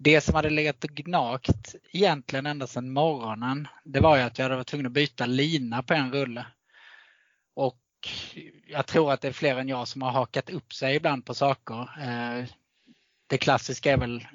[0.01, 4.45] Det som hade legat och gnagt egentligen ända sedan morgonen, det var ju att jag
[4.45, 6.45] hade varit tvungen att byta lina på en rulle.
[7.55, 7.79] Och
[8.67, 11.33] jag tror att det är fler än jag som har hakat upp sig ibland på
[11.33, 11.79] saker.
[12.01, 12.45] Eh,
[13.27, 14.27] det klassiska är väl,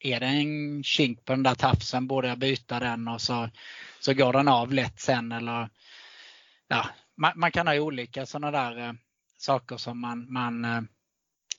[0.00, 3.50] är det en kink på den där tafsen borde jag byta den och så,
[4.00, 5.68] så går den av lätt sen eller
[6.68, 8.92] ja, man, man kan ha olika sådana där eh,
[9.38, 10.80] saker som man, man eh,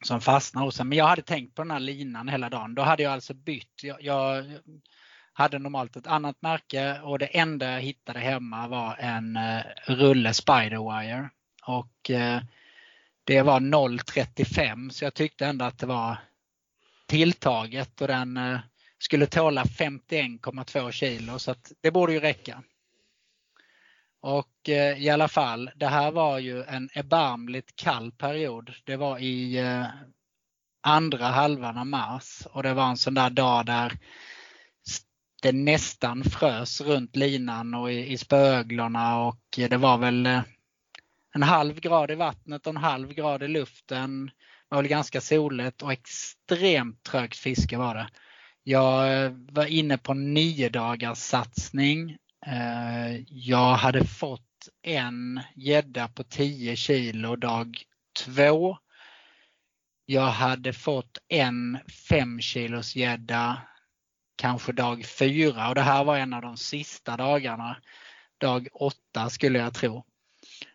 [0.05, 0.89] som fastnar hos en.
[0.89, 2.75] Men jag hade tänkt på den här linan hela dagen.
[2.75, 3.83] Då hade jag alltså bytt.
[3.83, 4.45] Jag, jag
[5.33, 10.33] hade normalt ett annat märke och det enda jag hittade hemma var en eh, rulle
[10.33, 11.29] Spiderwire.
[11.63, 12.41] Och eh,
[13.23, 16.17] det var 0,35 så jag tyckte ändå att det var
[17.05, 18.59] tilltaget och den eh,
[18.97, 22.63] skulle tåla 51,2 kilo så att det borde ju räcka.
[24.21, 28.73] Och eh, i alla fall, det här var ju en erbarmligt kall period.
[28.83, 29.85] Det var i eh,
[30.81, 33.97] andra halvan av mars och det var en sån där dag där
[35.41, 40.41] det nästan frös runt linan och i, i spöglorna och det var väl eh,
[41.33, 44.25] en halv grad i vattnet och en halv grad i luften.
[44.25, 48.09] Det var väl ganska soligt och extremt trögt fiske var det.
[48.63, 52.17] Jag eh, var inne på nio dagars satsning.
[52.45, 57.83] Eh, jag hade fått en gädda på 10 kilo dag
[58.25, 58.77] två.
[60.05, 61.79] Jag hade fått en
[62.09, 63.61] 5 kilos gädda
[64.35, 67.77] kanske dag fyra och det här var en av de sista dagarna.
[68.37, 70.05] Dag åtta skulle jag tro.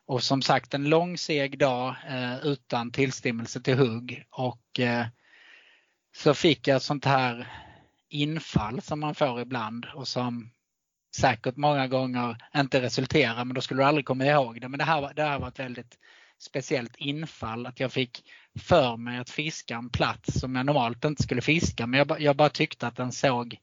[0.06, 5.06] Och som sagt en lång seg dag eh, utan tillstymmelse till hugg och eh,
[6.16, 7.48] så fick jag ett sånt här
[8.08, 10.50] infall som man får ibland och som
[11.14, 14.68] säkert många gånger inte resulterar men då skulle du aldrig komma ihåg det.
[14.68, 15.98] Men det här, det här var ett väldigt
[16.38, 18.22] speciellt infall att jag fick
[18.60, 22.36] för mig att fiska en plats som jag normalt inte skulle fiska men jag, jag
[22.36, 23.56] bara tyckte att den såg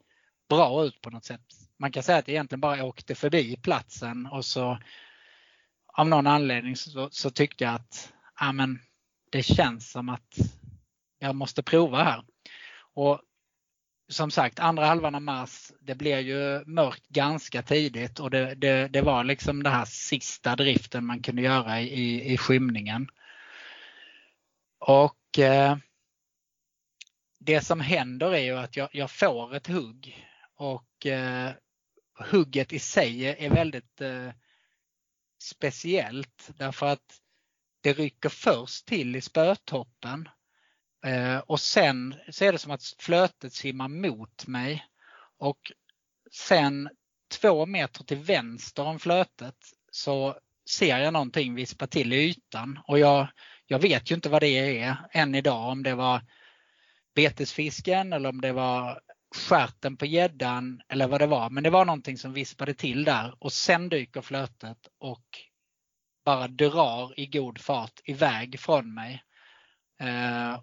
[0.49, 1.41] bra ut på något sätt.
[1.79, 4.77] Man kan säga att jag egentligen bara åkte förbi platsen och så
[5.93, 8.79] av någon anledning så, så tyckte jag att ja, men,
[9.31, 10.37] det känns som att
[11.19, 12.23] jag måste prova här.
[12.93, 13.21] Och
[14.11, 18.87] som sagt, andra halvan av mars, det blev ju mörkt ganska tidigt och det, det,
[18.87, 23.07] det var liksom den här sista driften man kunde göra i, i skymningen.
[24.79, 25.77] Och eh,
[27.39, 31.51] det som händer är ju att jag, jag får ett hugg och eh,
[32.31, 34.29] hugget i sig är väldigt eh,
[35.43, 37.21] speciellt därför att
[37.81, 40.29] det rycker först till i spötoppen
[41.05, 44.85] Eh, och sen så är det som att flötet simmar mot mig
[45.37, 45.71] och
[46.31, 46.89] sen
[47.41, 49.55] två meter till vänster om flötet
[49.91, 50.39] så
[50.69, 53.27] ser jag någonting vispa till i ytan och jag,
[53.65, 56.21] jag vet ju inte vad det är än idag om det var
[57.15, 59.01] betesfisken eller om det var
[59.35, 61.49] skärten på gäddan eller vad det var.
[61.49, 65.25] Men det var någonting som vispade till där och sen dyker flötet och
[66.25, 69.23] bara drar i god fart iväg från mig.
[70.01, 70.59] Eh,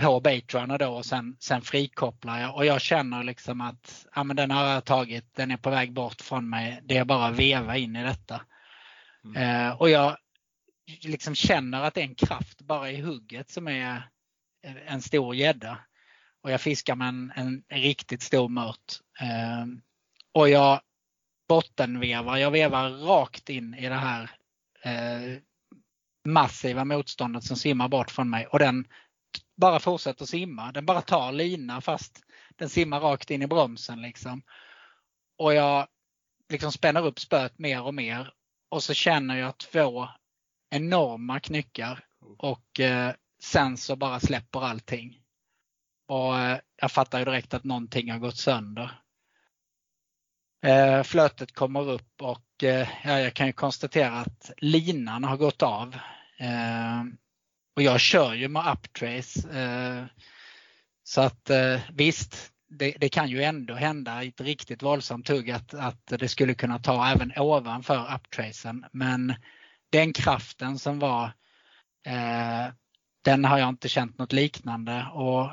[0.00, 4.36] på baitrunner då och sen, sen frikopplar jag och jag känner liksom att ja, men
[4.36, 6.80] den har jag tagit, den är på väg bort från mig.
[6.84, 8.40] Det är bara att veva in i detta.
[9.24, 9.66] Mm.
[9.66, 10.16] Eh, och jag
[11.02, 14.08] liksom känner att det är en kraft bara i hugget som är
[14.86, 15.78] en stor gädda.
[16.42, 18.92] Och jag fiskar med en, en, en riktigt stor mört.
[19.20, 19.66] Eh,
[20.32, 20.80] och jag
[21.48, 24.30] bottenvevar, jag vevar rakt in i det här
[24.82, 25.38] eh,
[26.24, 28.84] massiva motståndet som simmar bort från mig och den
[29.56, 30.72] bara fortsätter simma.
[30.72, 32.20] Den bara tar lina fast
[32.56, 34.02] den simmar rakt in i bromsen.
[34.02, 34.42] Liksom.
[35.38, 35.86] Och jag
[36.48, 38.32] liksom spänner upp spöet mer och mer
[38.68, 40.08] och så känner jag två
[40.70, 42.04] enorma knyckar
[42.38, 45.20] och eh, sen så bara släpper allting.
[46.08, 49.00] Och eh, jag fattar ju direkt att någonting har gått sönder.
[50.62, 55.94] Eh, flötet kommer upp och eh, jag kan ju konstatera att linan har gått av.
[56.38, 57.04] Eh,
[57.78, 59.60] och jag kör ju med uptrace.
[59.60, 60.04] Eh,
[61.04, 65.50] så att eh, visst, det, det, kan ju ändå hända i ett riktigt våldsamt hugg
[65.50, 68.86] att, att det skulle kunna ta även ovanför uptracen.
[68.92, 69.34] Men
[69.90, 71.24] den kraften som var,
[72.06, 72.66] eh,
[73.24, 75.06] den har jag inte känt något liknande.
[75.12, 75.50] Och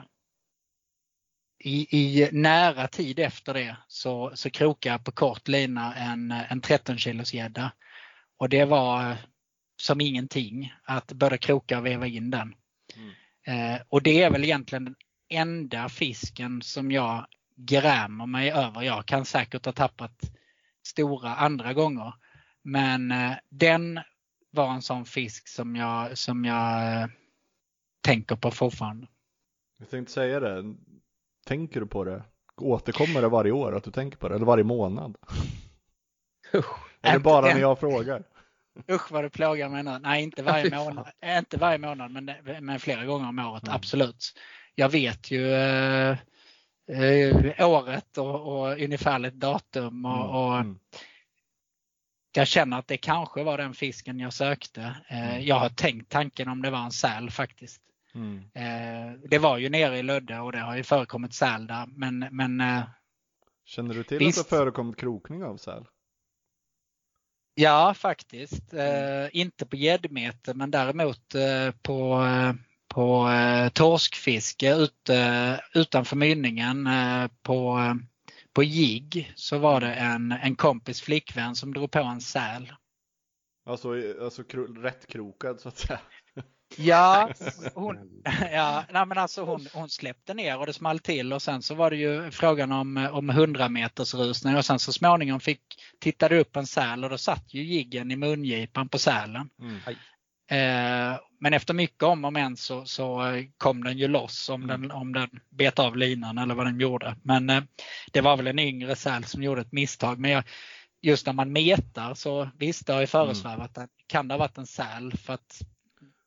[1.64, 6.62] i, i nära tid efter det så, så krokade jag på kort lina en, en
[6.62, 7.72] 13 kilos gädda.
[8.38, 9.18] Och det var eh,
[9.78, 12.56] som ingenting att börja kroka och veva in den.
[12.96, 13.76] Mm.
[13.76, 14.96] Eh, och det är väl egentligen den
[15.30, 18.82] enda fisken som jag grämer mig över.
[18.82, 20.22] Jag kan säkert ha tappat
[20.88, 22.14] stora andra gånger.
[22.62, 24.00] Men eh, den
[24.52, 27.08] var en sån fisk som jag, som jag eh,
[28.02, 29.08] tänker på fortfarande.
[29.78, 30.76] Jag tänkte säga det.
[31.46, 32.24] Tänker du på det?
[32.58, 34.36] Återkommer det varje år att du tänker på det?
[34.36, 35.18] Eller varje månad?
[37.02, 38.24] är det bara när jag frågar?
[38.92, 40.00] Usch vad det plågar mig nu.
[40.00, 43.76] Nej, inte varje månad, inte varje månad men, men flera gånger om året, mm.
[43.76, 44.34] absolut.
[44.76, 46.18] Jag vet ju eh,
[46.92, 50.30] eh, året och, och ungefärligt datum och, mm.
[50.30, 50.80] och mm.
[52.36, 54.96] jag känner att det kanske var den fisken jag sökte.
[55.10, 55.46] Eh, mm.
[55.46, 57.82] jag har tänkt tanken om det var en säl faktiskt.
[58.16, 58.38] Mm.
[58.54, 62.28] Eh, det var ju nere i Lödde och det har ju förekommit säl där men,
[62.32, 62.84] men eh,
[63.66, 65.86] Känner du till visst, att det förekommit krokning av säl?
[67.58, 68.74] Ja, faktiskt.
[68.74, 72.54] Eh, inte på gäddmete men däremot eh, på, eh,
[72.88, 77.96] på eh, torskfiske ute, utanför mynningen eh, på, eh,
[78.54, 82.74] på jigg så var det en, en kompis flickvän som drog på en säl.
[83.66, 83.90] Alltså,
[84.22, 84.44] alltså
[84.82, 86.00] rätt krokad så att säga?
[86.78, 87.30] Ja,
[87.74, 91.62] hon, ja nej men alltså hon, hon släppte ner och det small till och sen
[91.62, 95.62] så var det ju frågan om, om 100 meters rusning och sen så småningom fick,
[96.00, 99.50] tittade upp en säl och då satt ju jiggen i mungipan på sälen.
[99.60, 99.78] Mm.
[100.48, 103.22] Eh, men efter mycket om och men så, så
[103.58, 107.16] kom den ju loss om den, om den bet av linan eller vad den gjorde.
[107.24, 107.64] Men eh,
[108.12, 110.20] det var väl en yngre säl som gjorde ett misstag.
[110.20, 110.44] Men jag,
[111.02, 114.58] just när man metar så visst det har ju föresvävat att kan det ha varit
[114.58, 115.62] en säl för att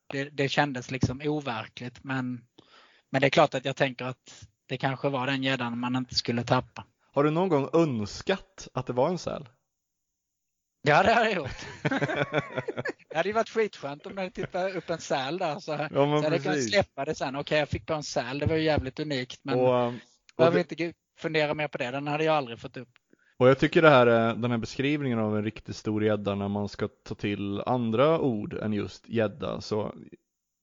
[0.08, 2.04] det, det kändes liksom overkligt.
[2.04, 2.44] Men,
[3.10, 6.14] men det är klart att jag tänker att det kanske var den gäddan man inte
[6.14, 6.84] skulle tappa.
[7.12, 9.48] Har du någon gång önskat att det var en säl?
[10.82, 11.66] Ja det har jag gjort.
[13.08, 16.22] det hade ju varit skitskönt om jag tittade upp en säl där så, Ja, så
[16.22, 17.36] hade jag kunnat släppa det sen.
[17.36, 20.00] Okej jag fick på en säl, det var ju jävligt unikt men Och, jag och,
[20.36, 21.90] behöver det, inte fundera mer på det.
[21.90, 22.88] Den hade jag aldrig fått upp.
[23.38, 26.48] Och jag tycker det här, är- den här beskrivningen av en riktigt stor gädda när
[26.48, 29.94] man ska ta till andra ord än just gädda så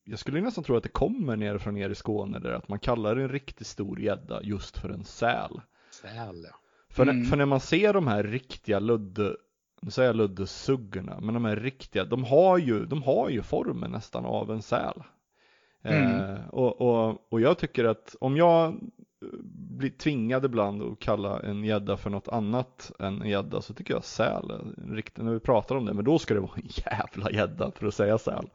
[0.03, 2.79] jag skulle nästan tro att det kommer ner från er i Skåne där att man
[2.79, 5.61] kallar en riktigt stor gädda just för en säl.
[5.91, 6.55] Säl, ja.
[6.89, 7.25] För, Mm.
[7.25, 9.35] för när man ser de här riktiga ludde,
[9.81, 13.91] nu säger jag luddesuggerna, men de här riktiga, de har ju, de har ju formen
[13.91, 15.03] nästan av en säl.
[15.83, 16.11] Mm.
[16.35, 18.73] Eh, och, och, och jag tycker att om jag eh,
[19.77, 23.93] blir tvingad ibland att kalla en gädda för något annat än en gädda så tycker
[23.93, 26.55] jag säl, är en riktig, när vi pratar om det, men då ska det vara
[26.55, 28.49] en jävla gädda för att säga säl.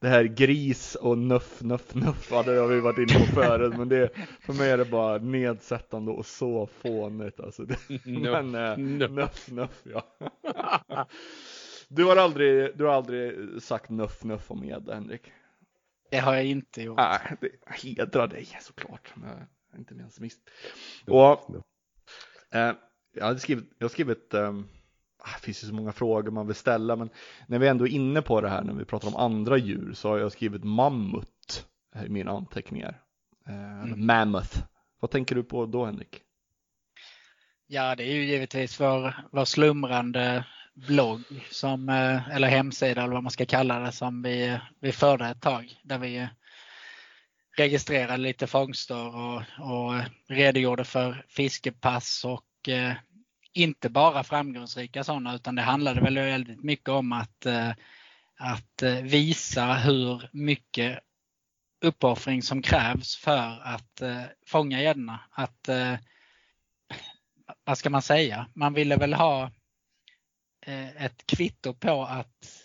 [0.00, 3.74] Det här gris och nuff, nuff, nuff, ja, det har vi varit inne på förut,
[3.76, 4.10] men det,
[4.40, 7.64] för mig är det bara nedsättande och så fånigt alltså.
[7.64, 9.10] Det, men eh, nuff.
[9.10, 10.02] nuff, nuff, ja.
[11.88, 15.22] Du har aldrig, du har aldrig sagt nuff, nuff om gädda, Henrik?
[16.10, 16.96] Det har jag inte gjort.
[16.96, 17.50] Nej, det
[17.82, 19.12] hedrar dig såklart.
[19.14, 19.46] Men
[19.76, 20.40] inte ens mist.
[21.06, 21.56] Och
[22.54, 22.72] eh,
[23.14, 24.52] jag hade skrivit, jag har skrivit, eh,
[25.34, 27.10] det finns ju så många frågor man vill ställa, men
[27.48, 30.08] när vi ändå är inne på det här när vi pratar om andra djur så
[30.08, 31.66] har jag skrivit mammut
[32.06, 33.02] i mina anteckningar.
[33.48, 34.58] Eh, eller mammoth.
[35.00, 36.22] Vad tänker du på då Henrik?
[37.66, 40.44] Ja, det är ju givetvis vår, vår slumrande
[40.74, 45.26] blogg som, eh, eller hemsida eller vad man ska kalla det som vi, vi förde
[45.26, 45.80] ett tag.
[45.82, 46.28] Där vi
[47.58, 52.92] registrerade lite fångster och, och eh, redogjorde för fiskepass och eh,
[53.52, 57.70] inte bara framgångsrika sådana utan det handlade väl väldigt mycket om att, eh,
[58.36, 60.98] att eh, visa hur mycket
[61.80, 65.20] uppoffring som krävs för att eh, fånga gäddorna.
[65.30, 65.94] Att eh,
[67.64, 68.46] vad ska man säga?
[68.54, 69.50] Man ville väl ha
[70.66, 72.62] eh, ett kvitto på att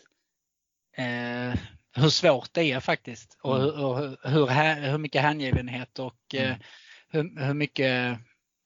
[0.98, 1.60] eh,
[1.96, 3.66] hur svårt det är faktiskt och, Mm.
[3.66, 3.98] hur, och
[4.30, 6.56] hur, hur, mycket hängivenhet och eh,
[7.10, 7.38] Mm.
[7.38, 8.20] hur, hur mycket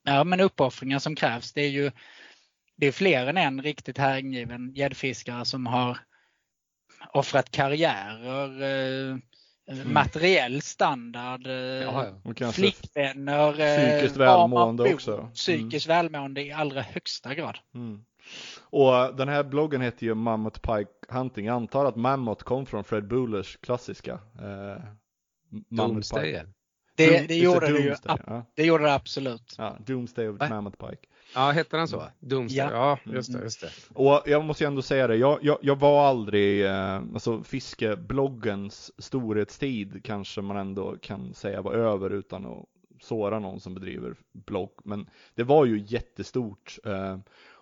[0.04, 1.54] ja, men uppoffringar som krävs.
[1.54, 1.92] Det är ju
[2.76, 5.98] det är fler än en riktigt hängiven gäddfiskare som har
[7.14, 8.62] offrat karriärer,
[9.12, 9.18] eh,
[9.86, 12.22] materiell standard, eh, Ja.
[12.24, 15.18] Och flickvänner, eh, Psykiskt välmående bor, också.
[15.18, 15.32] Mm.
[15.32, 17.58] Psykiskt välmående i allra högsta grad.
[17.76, 18.06] Mm.
[18.70, 21.46] Och den här bloggen heter ju Mammoth Pike Hunting.
[21.46, 24.84] Jag antar att Mammoth kom från Fred Bullers klassiska eh,
[25.70, 26.16] Mammoth.
[26.16, 26.46] Pike.
[26.96, 28.46] Det, det, just gjorde, det, ju, ja.
[28.56, 29.56] det gjorde det absolut.
[29.58, 30.50] ja, Doomsday of Va?
[30.50, 31.08] Mammoth Pike.
[31.36, 32.04] Ja, hette den så?
[32.20, 32.58] Doomsday?
[32.58, 33.00] Ja.
[33.06, 33.70] Ja, just det, just det.
[33.94, 38.92] Och jag måste ju ändå säga det, jag, jag, jag var aldrig, eh, alltså fiskebloggens
[38.98, 42.66] storhetstid kanske man ändå kan säga var över utan att
[43.02, 44.72] såra någon som bedriver blogg.
[44.84, 46.78] Men det var ju jättestort.
[46.86, 47.18] Eh,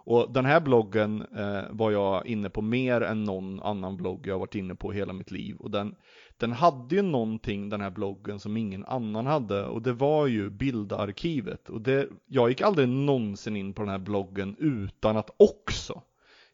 [0.06, 4.39] och den här bloggen eh, var jag inne på mer än någon annan blogg jag
[4.39, 5.56] varit inne på hela mitt liv.
[5.56, 5.95] Och den,
[6.38, 10.49] den hade ju någonting den här bloggen som ingen annan hade och det var ju
[10.49, 11.70] bildarkivet.
[11.70, 16.01] Och det, jag gick aldrig någonsin in på den här bloggen utan att också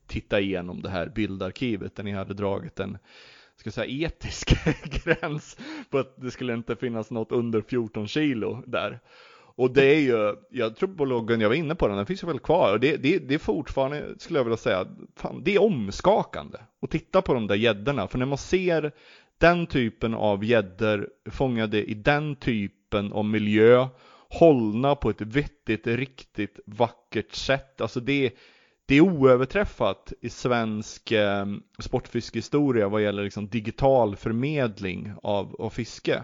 [0.08, 2.98] titta igenom det här bildarkivet där ni hade dragit en
[3.56, 4.54] ska jag säga, etisk
[5.04, 5.58] gräns
[5.90, 9.00] på att det skulle inte finnas något under 14 kilo där.
[9.56, 12.24] Och det är ju, jag tror på bloggen, jag var inne på den, den finns
[12.24, 15.56] ju väl kvar och det, det, det är fortfarande, skulle jag vilja säga, fan, det
[15.56, 18.08] är omskakande att titta på de där gäddorna.
[18.08, 18.92] För när man ser
[19.38, 23.88] den typen av gäddor fångade i den typen av miljö,
[24.30, 27.82] hållna på ett vettigt, riktigt vackert sätt.
[27.82, 28.32] Alltså det,
[28.86, 31.46] det är oöverträffat i svensk eh,
[31.80, 36.24] sportfiskehistoria vad gäller liksom digital förmedling av, av fiske.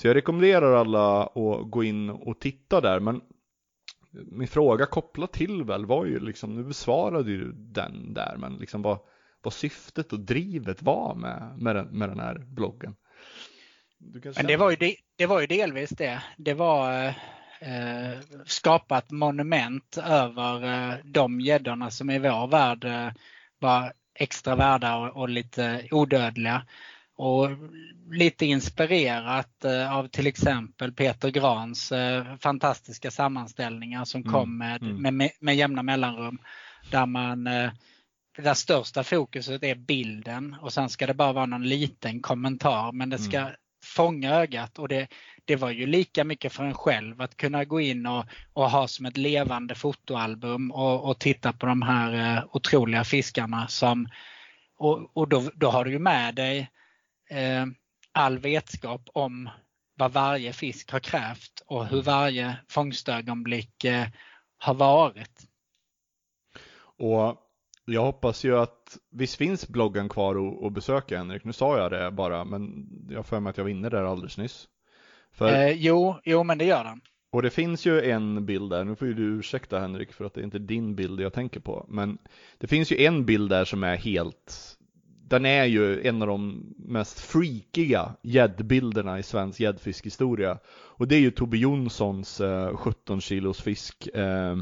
[0.00, 3.20] Så jag rekommenderar alla att gå in och titta där, men
[4.10, 8.82] min fråga kopplat till väl var ju liksom, nu besvarade ju den där, men liksom
[8.82, 8.98] vad,
[9.42, 12.94] vad syftet och drivet var med, med, den, med den här bloggen.
[14.36, 16.22] Men det var, ju de, det var ju delvis det.
[16.36, 17.06] Det var
[17.60, 23.08] eh, skapa ett monument över eh, de gäddorna som i vår värld eh,
[23.58, 26.62] var extra värda och, och lite odödliga.
[27.20, 27.50] Och
[28.10, 34.82] lite inspirerat eh, av till exempel Peter Grans eh, fantastiska sammanställningar som Mm, kom med,
[34.82, 35.16] mm.
[35.16, 36.38] med, med jämna mellanrum.
[36.90, 37.70] Där man eh,
[38.38, 43.10] där största fokuset är bilden och sen ska det bara vara någon liten kommentar men
[43.10, 43.52] det ska Mm.
[43.84, 45.08] fånga ögat och det,
[45.44, 48.88] det var ju lika mycket för en själv att kunna gå in och, och ha
[48.88, 54.08] som ett levande fotoalbum och, och titta på de här eh, otroliga fiskarna som
[54.78, 56.70] och, och då, då har du ju med dig
[58.12, 59.48] all vetskap om
[59.94, 64.06] vad varje fisk har krävt och hur varje fångstögonblick eh,
[64.58, 65.46] har varit.
[66.82, 67.36] Och
[67.84, 71.44] jag hoppas ju att, visst finns bloggen kvar att besöka Henrik?
[71.44, 74.38] Nu sa jag det bara, men jag för mig att jag var inne där alldeles
[74.38, 74.68] nyss.
[75.32, 77.00] För, Eh, jo, jo, men det gör den.
[77.32, 80.34] och det finns ju en bild där, nu får ju du ursäkta Henrik för att
[80.34, 82.18] det är inte din bild jag tänker på, men
[82.58, 84.76] det finns ju en bild där som är helt
[85.30, 90.58] den är ju en av de mest freakiga gäddbilderna i svensk gäddfiskhistoria.
[90.68, 94.56] Och det är ju Tobbe Jonssons eh, 17 kilos fisk eh,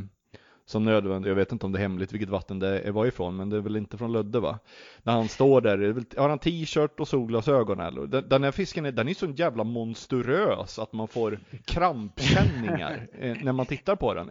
[0.66, 3.50] som nödvändigt, jag vet inte om det är hemligt vilket vatten det var ifrån, men
[3.50, 4.58] det är väl inte från Lödde va?
[5.02, 8.06] När han står där, har han t-shirt och solglasögon eller?
[8.06, 13.36] Den, den här fisken är, den är så jävla monstruös att man får krampkänningar eh,
[13.42, 14.30] när man tittar på den.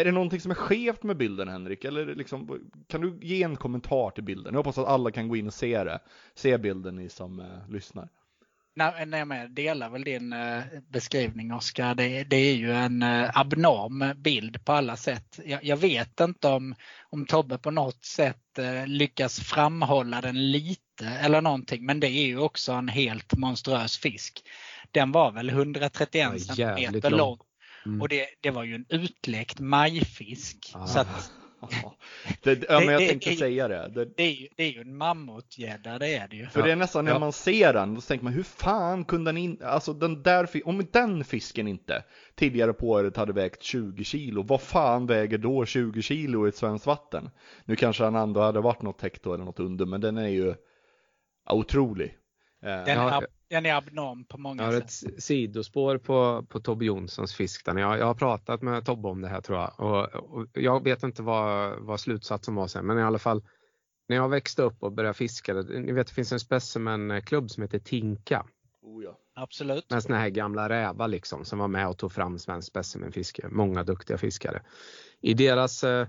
[0.00, 1.84] Är, det någonting som är skevt med bilden Henrik?
[1.84, 4.54] Eller liksom, kan du ge en kommentar till bilden?
[4.54, 5.98] Jag hoppas att alla kan gå in och se det.
[6.34, 8.08] Se bilden ni som eh, lyssnar.
[8.76, 11.94] Nej, nej, men jag delar väl din eh, beskrivning Oskar.
[11.94, 15.40] Det, det är ju en eh, abnorm bild på alla sätt.
[15.44, 16.74] Jag, jag vet inte om,
[17.10, 22.26] om Tobbe på något sätt eh, lyckas framhålla den lite eller någonting men det är
[22.26, 24.42] ju också en helt monstruös fisk.
[24.90, 27.18] Den var väl 131 Ja, jävligt centimeter lång.
[27.18, 27.38] lång
[27.86, 28.00] Mm.
[28.02, 30.72] och det, det var ju en utläckt majfisk.
[30.74, 30.86] Ah.
[30.86, 31.32] Så att,
[32.42, 33.88] Det, ja, men jag Det- tänkte det- säga det.
[33.94, 36.46] det det, är ju, det är ju en mammutgädda, det är det ju.
[36.46, 37.18] för det är nästan när Ja.
[37.18, 40.86] man ser den, då tänker man hur fan kunde den in, alltså den där, om
[40.92, 46.02] den fisken inte tidigare på året hade vägt 20 kilo, vad fan väger då 20
[46.02, 47.30] kilo i ett svenskt vatten?
[47.64, 50.54] Nu kanske han ändå hade varit något hekto eller något under, men den är ju
[51.50, 52.14] otrolig.
[52.62, 55.12] Eh, Den, ab- den är abnorm på många Jag har sätt.
[55.12, 57.64] ett sidospår på, på Tobbe Jonssons fisk.
[57.66, 57.78] Där.
[57.78, 59.80] Jag, jag har pratat med Tobbe om det här tror jag.
[59.80, 63.42] Och, och jag vet inte vad, vad slutsatsen var sen, men i alla fall
[64.08, 67.78] när jag växte upp och började fiska, ni vet det finns en specimenklubb som heter
[67.78, 68.46] Tinka.
[68.82, 69.18] oh, ja.
[69.38, 69.90] Absolut.
[69.90, 73.48] Med såna här gamla rävar liksom som var med och tog fram svensk specimenfiske.
[73.48, 74.62] Många duktiga fiskare.
[75.20, 76.08] I deras eh,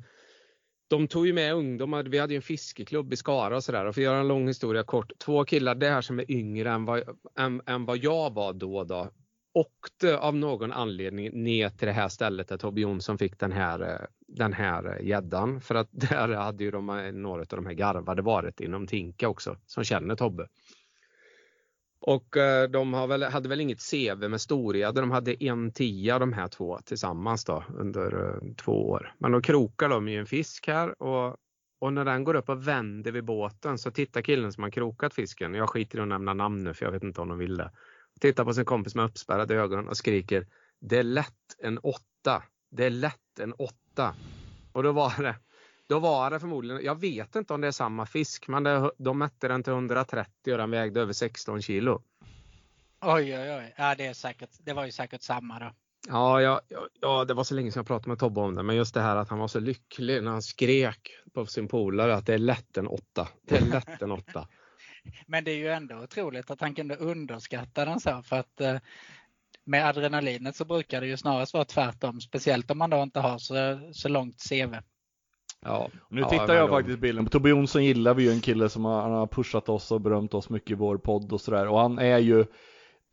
[0.87, 3.85] de tog ju med ungdomar, vi hade ju en fiskeklubb i Skara och sådär.
[3.85, 6.85] Och för att göra en lång historia kort, två killar där som är yngre än
[6.85, 7.03] vad,
[7.37, 9.11] än, än vad jag var då då
[9.57, 13.81] åkte av någon anledning ner till det här stället där Tobbe Jonsson fick den här
[13.81, 15.61] eh, den här eh, gäddan.
[15.61, 19.29] För att där hade ju de, eh, några av de här garvade varit inom Tinka
[19.29, 20.47] också som känner Tobbe.
[21.99, 25.01] Och eh, de har väl, hade väl inget CV med storgädda.
[25.01, 29.13] De hade en tia de här två tillsammans då under eh, två år.
[29.19, 31.35] Men då krokar de ju en fisk här och,
[31.79, 35.13] och när den går upp och vänder vid båten så tittar killen som har krokat
[35.13, 35.53] fisken.
[35.53, 37.71] Jag skiter i att nämna namn nu för jag vet inte om de vill det.
[38.21, 40.47] Tittar på sin kompis med uppspärrade ögon och skriker
[40.79, 42.43] Det är lätt en åtta.
[42.71, 44.15] Det är lätt en åtta.
[44.71, 45.35] Och då var det
[45.87, 49.17] då var det förmodligen, jag vet inte om det är samma fisk, men det, de
[49.17, 52.01] mätte den till 130 och den vägde över 16 kilo.
[53.01, 53.73] Oj, oj, oj.
[53.77, 55.71] Ja, det, är säkert, det var ju säkert samma då.
[56.07, 56.61] Ja, ja,
[57.01, 59.01] ja, det var så länge sedan jag pratade med Tobbe om det, men just det
[59.01, 62.37] här att han var så lycklig när han skrek på sin polare att det är
[62.37, 63.27] lätt en åtta.
[63.47, 64.47] Det är lätt en åtta.
[65.27, 68.77] Men det är ju ändå otroligt att han kunde underskatta den så för att eh,
[69.63, 72.21] med adrenalinet så brukar det ju snarast vara tvärtom.
[72.21, 74.75] Speciellt om man då inte har så, så långt CV.
[75.65, 77.25] Ja, Nu ja, tittar jag de- faktiskt bilden.
[77.25, 80.01] På Tobbe Jonsson gillar vi ju en kille som har, han har pushat oss och
[80.01, 81.67] berömt oss mycket i vår podd och sådär.
[81.67, 82.45] Och han är ju,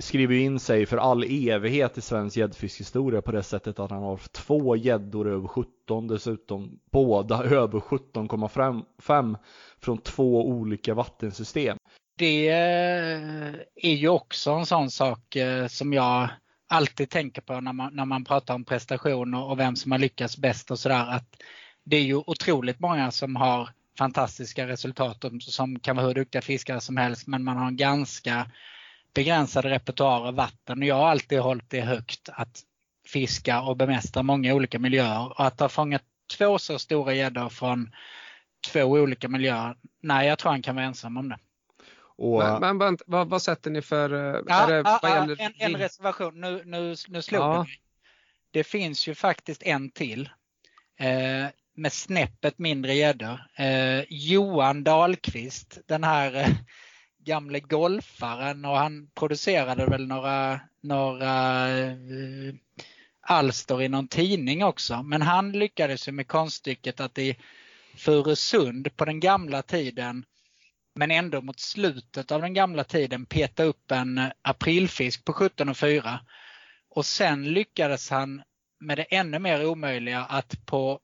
[0.03, 4.21] skriver in sig för all evighet i svensk gäddfiskhistoria på det sättet att han har
[4.33, 6.79] två gäddor över 17 dessutom.
[6.93, 9.37] Båda över 17,5
[9.81, 11.77] från två olika vattensystem.
[12.19, 16.29] Det eh, är ju också en sån sak eh, som jag
[16.69, 20.39] alltid tänker på när man, när man pratar om prestationer och vem som har lyckats
[20.39, 21.07] bäst och sådär.
[21.11, 21.37] Att
[21.85, 23.69] det är ju otroligt många som har
[23.99, 28.51] fantastiska resultat som kan vara hur duktiga fiskare som helst men man har en ganska
[29.15, 30.79] begränsad repertoar av vatten.
[30.79, 32.63] Och jag har alltid hållit det högt att
[33.07, 35.27] fiska och bemästra många olika miljöer.
[35.27, 36.03] Och att ha fångat
[36.39, 37.95] två så stora gäddor från
[38.73, 41.39] två olika miljöer, nej jag tror han kan vara ensam om det.
[42.17, 44.13] Och, Men, men vad, vad sätter ni för...
[44.35, 46.41] eh, Ja, är det, ja, gäller en, en reservation.
[46.41, 47.67] Nu, nu, nu slog Ja.
[47.69, 48.59] det.
[48.59, 50.31] Det finns ju faktiskt en till.
[50.99, 53.41] Eh, med snäppet mindre gäddor.
[53.57, 56.49] Eh, Johan Dahlqvist, den här eh,
[57.25, 62.55] gamle golfaren och han producerade väl några, några eh,
[63.21, 65.03] alster i någon tidning också.
[65.03, 67.37] Men han lyckades ju med konststycket att i
[67.97, 70.25] Furusund på den gamla tiden
[70.95, 76.19] men ändå mot slutet av den gamla tiden peta upp en aprilfisk på 17,4.
[76.91, 78.43] Och sen lyckades han
[78.81, 81.01] med det ännu mer omöjliga att på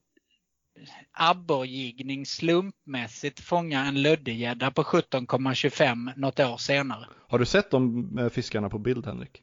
[1.11, 7.05] abborrgigning slumpmässigt fånga en löddegädda på 17,25 något år senare.
[7.27, 9.41] Har du sett de eh, fiskarna på bild Henrik?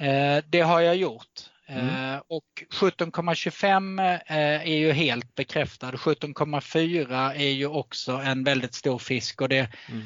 [0.00, 1.50] Eh, det har jag gjort.
[1.66, 2.14] Mm.
[2.14, 5.90] Eh, och 17,25 eh, är ju helt bekräftad.
[5.90, 10.02] 17,4 är ju också en väldigt stor fisk och det, Mm.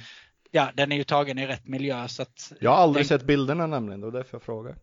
[0.51, 2.09] ja, den är ju tagen i rätt miljö.
[2.09, 4.77] Så att, Jag har aldrig det- sett bilderna nämligen, det var därför jag frågar.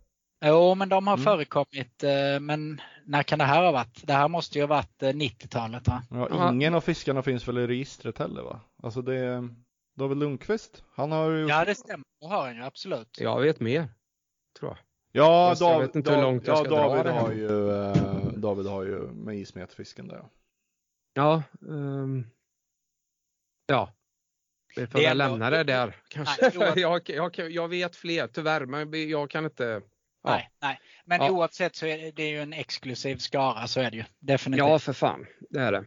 [0.46, 1.24] Jo, men de har Mm.
[1.24, 2.04] förekommit.
[2.04, 4.08] eh, Men när kan det här ha varit?
[4.08, 6.04] Det här måste ju ha varit eh, 90-talet va?
[6.12, 6.52] Ja, Ja.
[6.54, 8.62] ingen av fiskarna finns väl i registret heller va?
[8.84, 9.50] Alltså det är
[9.96, 10.84] David Lundqvist.
[10.96, 11.48] Han har ju...
[11.48, 12.06] Ja, det stämmer.
[12.22, 13.18] Det har han ju absolut.
[13.20, 13.88] Jag vet mer,
[14.60, 14.78] tror jag.
[15.12, 17.70] Ja, Fast jag Dav- vet inte hur Dav- långt jag ja, ska David har ju,
[17.72, 20.26] eh, David har ju med ismetfisken där.
[21.14, 22.28] Ja, ehm,
[23.66, 23.94] ja.
[24.76, 26.52] Vi får väl lämna det där kanske.
[26.60, 29.82] Nej, jag, jag, jag vet fler tyvärr, men jag kan inte.
[30.32, 30.80] Nej, nej.
[31.06, 31.32] Men Ja.
[31.32, 34.04] oavsett så är det, det är ju en exklusiv skara, så är det ju.
[34.20, 34.68] Definitivt.
[34.68, 35.26] Ja, för fan.
[35.50, 35.84] Det är det.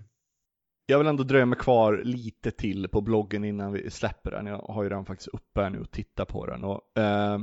[0.87, 4.47] Jag vill ändå dröja mig kvar lite till på bloggen innan vi släpper den.
[4.47, 6.65] Jag har ju den faktiskt uppe här nu och tittar på den.
[6.65, 7.39] Och, eh,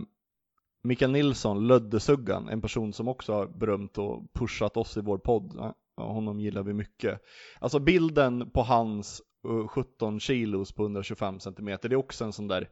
[0.84, 5.74] Mikael Nilsson, Löddesuggan, en person som också har berömt och pushat oss i vår podd.
[5.98, 7.22] Honom gillar vi mycket.
[7.60, 12.48] Alltså bilden på hans eh, 17 kilos på 125 centimeter, det är också en sån
[12.48, 12.70] där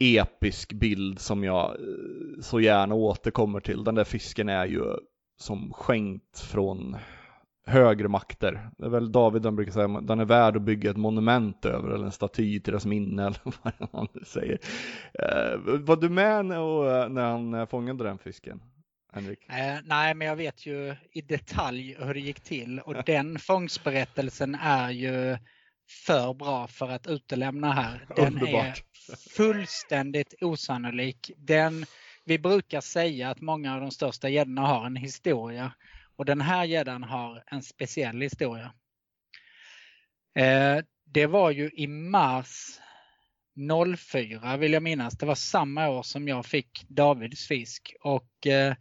[0.00, 3.84] episk bild som jag eh, så gärna återkommer till.
[3.84, 4.82] Den där fisken är ju
[5.36, 6.96] som skänkt från
[7.66, 8.70] högre makter.
[8.78, 11.90] Det är väl David han brukar säga, den är värd att bygga ett monument över
[11.90, 14.58] eller en staty till deras minne eller vad han säger.
[15.14, 18.62] Eh, var du med när, och, när han eh, fångade den fisken?
[19.12, 19.48] Henrik?
[19.48, 24.54] Eh, nej, men jag vet ju i detalj hur det gick till och den fångstberättelsen
[24.54, 25.36] är ju
[26.06, 28.06] för bra för att utelämna här.
[28.16, 28.84] Den är Underbart
[29.16, 31.30] fullständigt osannolik.
[31.36, 31.86] Den,
[32.24, 35.72] vi brukar säga att många av de största gäddorna har en historia
[36.16, 38.72] och den här gäddan har en speciell historia.
[40.34, 42.80] Eh, det var ju i mars
[43.96, 45.18] 04 vill jag minnas.
[45.18, 48.74] Det var samma år som jag fick Davids fisk och eh,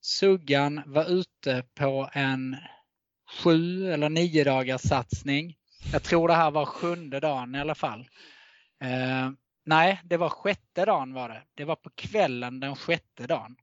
[0.00, 2.56] Suggan var ute på en
[3.42, 5.56] sju eller nio dagars satsning.
[5.92, 8.08] Jag tror det här var sjunde dagen i alla fall.
[8.82, 9.30] Eh,
[9.70, 11.42] nej, det var sjätte dagen var det.
[11.54, 13.56] Det var på kvällen den sjätte dagen.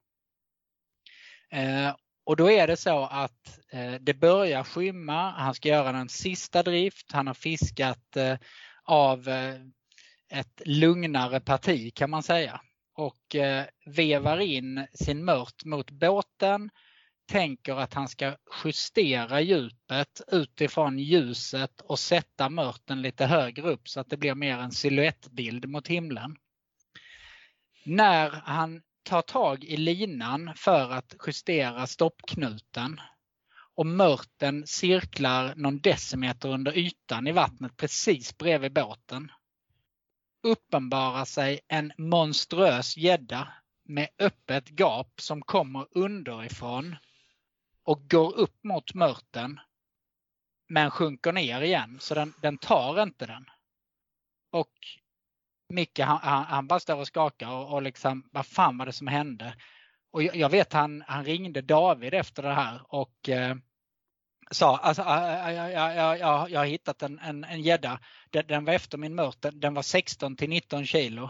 [1.52, 5.32] Eh, och då är det så att eh, det börjar skymma.
[5.32, 7.12] Han ska göra den sista drift.
[7.12, 8.38] Han har fiskat eh,
[8.84, 9.56] av eh,
[10.30, 12.62] ett lugnare parti kan man säga
[12.94, 16.70] och eh, vevar in sin mört mot båten.
[17.28, 24.00] Tänker att han ska justera djupet utifrån ljuset och sätta mörten lite högre upp så
[24.00, 26.36] att det blir mer en siluettbild mot himlen.
[27.86, 33.02] När han tar tag i linan för att justera stoppknuten
[33.76, 39.32] och mörten cirklar någon decimeter under ytan i vattnet precis bredvid båten
[40.44, 43.48] uppenbarar sig en monstruös gädda
[43.86, 46.96] med öppet gap som kommer underifrån
[47.88, 49.60] och går upp mot mörten
[50.70, 53.46] men sjunker ner igen så den, den tar inte den.
[54.52, 54.74] Och
[55.74, 58.94] Micke han, han, han bara står och skakar och, och liksom vad fan var det
[58.94, 59.56] som hände?
[60.12, 63.56] Och jag, jag vet han, han ringde David efter det här och eh,
[64.52, 68.00] sa alltså, jag, jag, jag, jag, har hittat en, en, en gädda.
[68.30, 69.42] Den, den var efter min mört.
[69.42, 71.30] Den, den var 16 till 19 kilo.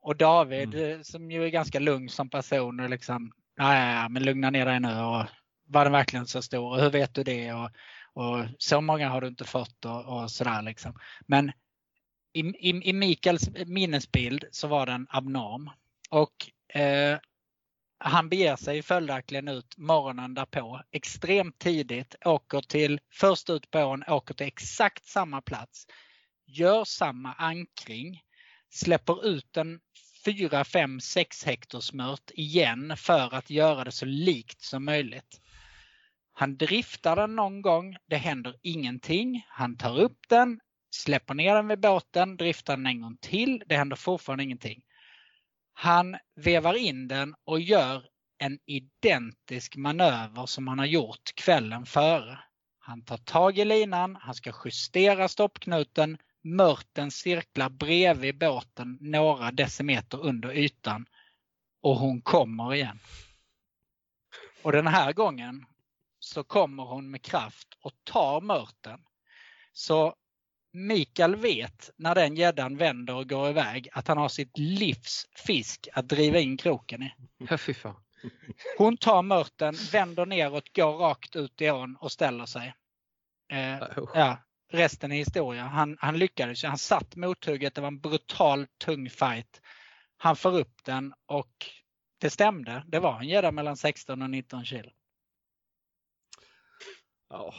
[0.00, 4.66] Och David eh, som ju är ganska lugn som person liksom, nej men lugna ner
[4.66, 5.26] dig nu och
[5.68, 7.70] var den verkligen så stor och hur vet du det och,
[8.12, 10.98] och så många har du inte fått och, och sådär liksom.
[11.26, 11.52] Men
[12.32, 15.70] i, i, i Mikaels minnesbild så var den abnorm.
[16.10, 16.50] Och
[16.80, 17.18] eh,
[18.00, 24.04] han beger sig följaktligen ut morgonen därpå extremt tidigt, åker till, först ut på ån,
[24.08, 25.86] åker till exakt samma plats,
[26.46, 28.22] gör samma ankring,
[28.70, 29.80] släpper ut en
[30.24, 35.40] 4, 5, 6 hektars mört igen för att göra det så likt som möjligt.
[36.38, 39.46] Han driftar den någon gång, det händer ingenting.
[39.48, 40.60] Han tar upp den,
[40.90, 44.82] släpper ner den vid båten, driftar den en gång till, det händer fortfarande ingenting.
[45.72, 48.06] Han vevar in den och gör
[48.38, 52.38] en identisk manöver som han har gjort kvällen före.
[52.78, 60.20] Han tar tag i linan, han ska justera stoppknuten Mörten cirklar bredvid båten några decimeter
[60.20, 61.06] under ytan
[61.82, 62.98] och hon kommer igen.
[64.62, 65.66] Och den här gången
[66.28, 69.00] så kommer hon med kraft och tar mörten.
[69.72, 70.14] Så
[70.72, 75.88] Mikael vet när den gäddan vänder och går iväg att han har sitt livs fisk
[75.92, 77.12] att driva in kroken i.
[78.78, 82.74] Hon tar mörten, vänder neråt, går rakt ut i ån och ställer sig.
[83.52, 84.38] Eh, ja,
[84.72, 85.62] resten är historia.
[85.62, 86.64] Han, han lyckades.
[86.64, 87.74] Han satt mothugget.
[87.74, 89.60] Det var en brutal tung fight.
[90.16, 91.66] Han får upp den och
[92.20, 92.84] det stämde.
[92.86, 94.90] Det var en gädda mellan 16 och 19 kilo.
[97.30, 97.52] Ja,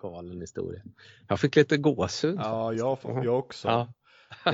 [0.00, 0.82] galen historia.
[1.28, 2.38] Jag fick lite gåshud.
[2.38, 3.68] Ja, jag, jag också.
[3.68, 3.92] Ja.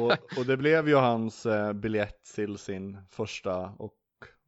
[0.01, 3.97] Och, och det blev ju hans eh, biljett till sin första och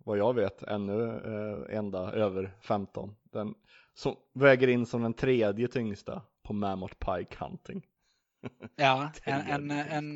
[0.05, 3.15] vad jag vet ännu eh, enda över 15.
[3.33, 3.55] Den
[3.95, 7.83] som väger in som den tredje tyngsta på Mammoth Pike Hunting.
[8.77, 9.71] Ja, en, en,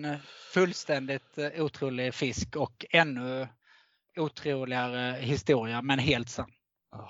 [0.05, 0.19] en
[0.53, 3.49] fullständigt eh, otrolig fisk och ännu
[4.17, 6.51] otroligare historia, men helt sann.
[6.91, 7.09] Ah,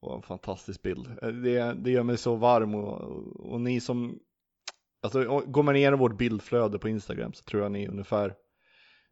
[0.00, 1.06] och en fantastisk bild.
[1.22, 3.00] Eh, det, det gör mig så varm och,
[3.52, 4.18] och ni som
[5.00, 8.34] Alltså går man igenom vårt bildflöde på Instagram så tror jag ni ungefär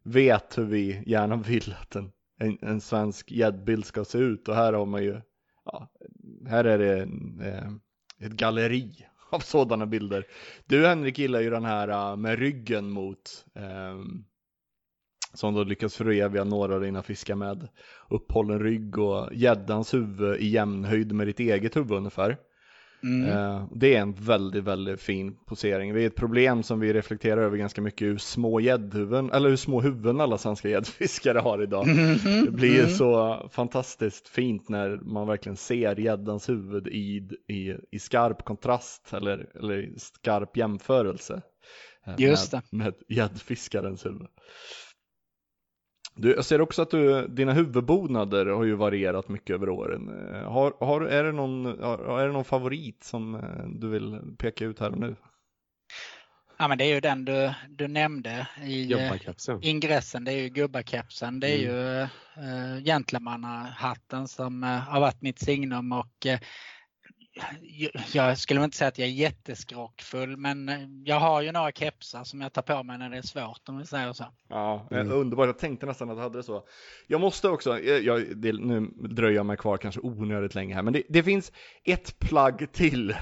[0.03, 4.55] vet hur vi gärna vill att en, en, en svensk gäddbild ska se ut och
[4.55, 5.21] här har man ju
[5.65, 5.91] ja,
[6.47, 7.71] här är det en, eh,
[8.27, 10.25] ett galleri av sådana bilder.
[10.65, 14.25] Du Henrik gillar ju den här eh, med ryggen mot ehm,
[15.37, 17.67] som då lyckas föreviga några av dina fiskar med
[18.09, 22.37] upphållen rygg och gäddans huvud i jämnhöjd med ditt eget huvud ungefär.
[23.03, 23.29] Mm.
[23.29, 25.93] Eh, Det är en väldigt, väldigt fin posering.
[25.93, 29.55] Det är ett problem som vi reflekterar över ganska mycket hur små gäddhuvuden, eller hur
[29.55, 31.87] små huvuden alla svenska gäddfiskare har idag.
[31.87, 32.45] Mhm.
[32.45, 32.89] Det blir Mm.
[32.91, 39.49] så fantastiskt fint när man verkligen ser gäddans huvud i, i, i skarp kontrast eller,
[39.59, 41.41] eller i skarp jämförelse.
[42.07, 44.27] eh, Just med, med gäddfiskarens huvud.
[46.17, 50.09] Du, jag ser också att du, dina huvudbonader har ju varierat mycket över åren.
[50.33, 54.19] Eh, Har, har, är, det någon, har, är det någon favorit som eh, du vill
[54.37, 55.15] peka ut här och nu?
[56.59, 59.11] Ja, men det är ju den du, du nämnde i eh,
[59.61, 60.23] ingressen.
[60.23, 61.39] Det är ju gubbakepsen.
[61.39, 61.67] Det är Mm.
[61.67, 62.01] ju
[62.43, 66.39] uh, gentlemannahatten som eh, har varit mitt signum och eh,
[68.13, 72.23] jag- skulle inte säga att jag är jätteskrockfull men eh, jag har ju några kepsar
[72.23, 74.25] som jag tar på mig när det är svårt om vi säger så.
[74.49, 75.45] Ja, eh, underbart.
[75.47, 76.63] Jag tänkte nästan att du hade det så.
[77.07, 80.81] Jag måste också, jag, jag, det, nu dröjer jag mig kvar kanske onödigt länge här,
[80.81, 81.51] men det, det finns
[81.83, 83.15] ett plagg till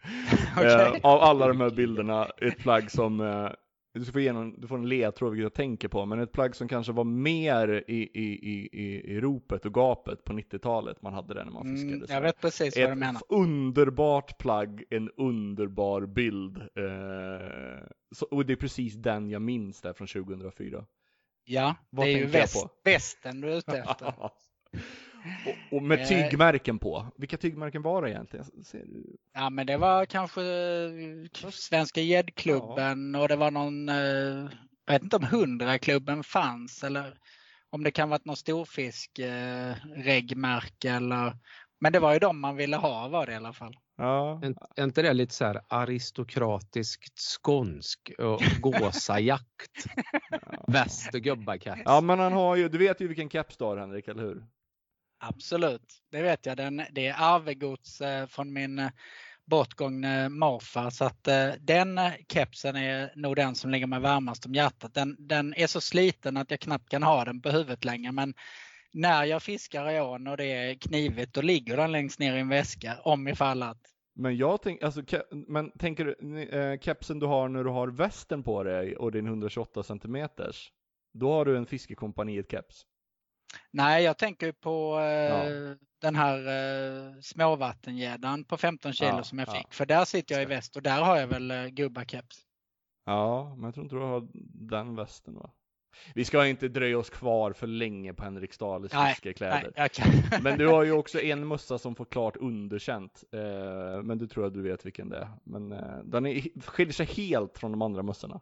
[0.56, 0.74] Okej.
[0.74, 2.24] eh, av alla de här bilderna.
[2.24, 3.50] Ett plagg som, eh,
[3.98, 6.56] du, ska få igenom, du får en ledtråd vilket jag tänker på, men ett plagg
[6.56, 11.02] som kanske var mer i, i, i, i, i ropet och gapet på 90-talet.
[11.02, 11.94] Man hade det när man fiskade.
[11.94, 13.22] Mm, jag vet precis vad du Ett menar.
[13.28, 16.56] underbart plagg, en underbar bild.
[16.58, 20.84] Eh, så, och det är precis den jag minns där från 2004.
[21.44, 24.14] Ja, Vad det är ju väst, västen du är ute efter.
[25.46, 26.06] och, och med Eh.
[26.08, 27.06] tygmärken på.
[27.16, 28.44] Vilka tygmärken var det egentligen?
[28.64, 29.16] Ser du?
[29.34, 34.50] Ja men det var kanske eh, Svenska gäddklubben och det var någon, eh,
[34.86, 37.14] jag vet inte om 100-klubben fanns eller
[37.70, 41.36] om det kan varit någon storfisk eh, reggmärke eller
[41.80, 43.76] men det var ju de man ville ha var det i alla fall.
[43.96, 44.40] Ja.
[44.44, 49.86] Är är inte det lite så här aristokratiskt skånsk och gåsajakt?
[50.68, 51.82] Väst och gubbakeps.
[51.84, 54.44] ja, men han har ju, du vet ju vilken keps du har Henrik, eller hur?
[55.18, 56.56] Absolut, det vet jag.
[56.56, 58.90] Den, det är arvegods eh, från min eh,
[59.44, 64.46] bortgångne morfar så att eh, den eh, kepsen är nog den som ligger mig varmast
[64.46, 64.94] om hjärtat.
[64.94, 68.34] Den, den är så sliten att jag knappt kan ha den på huvudet längre men
[68.92, 72.40] när jag fiskar i ån och det är knivigt då ligger den längst ner i
[72.40, 73.80] en väska om ifall att.
[74.14, 77.88] Men jag tänker, alltså, ke- men tänker du, eh, kepsen du har när du har
[77.88, 80.72] västen på dig och din 128 centimeters,
[81.14, 82.82] då har du en fiskekompaniet keps.
[83.70, 85.74] Nej, jag tänker på eh, Ja.
[86.00, 89.52] den här eh, småvattengäddan på 15 kilo Ja, som jag ja.
[89.52, 89.74] fick.
[89.74, 92.36] För där sitter jag i väst och där har jag väl eh, gubbakeps.
[93.04, 94.28] Ja, men jag tror inte du har
[94.68, 95.50] den västen va?
[96.14, 99.72] Vi ska inte dröja oss kvar för länge på Henrik Stahles fiskekläder.
[99.76, 100.42] Nej, kan.
[100.42, 103.24] Men du har ju också en mössa som får klart underkänt.
[103.32, 105.28] Eh, men du tror att du vet vilken det är.
[105.44, 108.40] Men eh, den är, skiljer sig helt från de andra mössorna.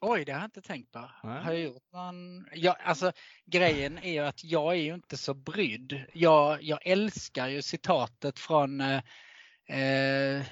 [0.00, 1.10] Oj, det har jag inte tänkt på.
[1.22, 1.44] Nej.
[1.44, 2.46] Har jag gjort någon...
[2.54, 3.12] ja, alltså,
[3.46, 6.04] grejen är ju att jag är ju inte så brydd.
[6.12, 9.02] Jag, jag älskar ju citatet från, eh,
[9.68, 10.42] eh,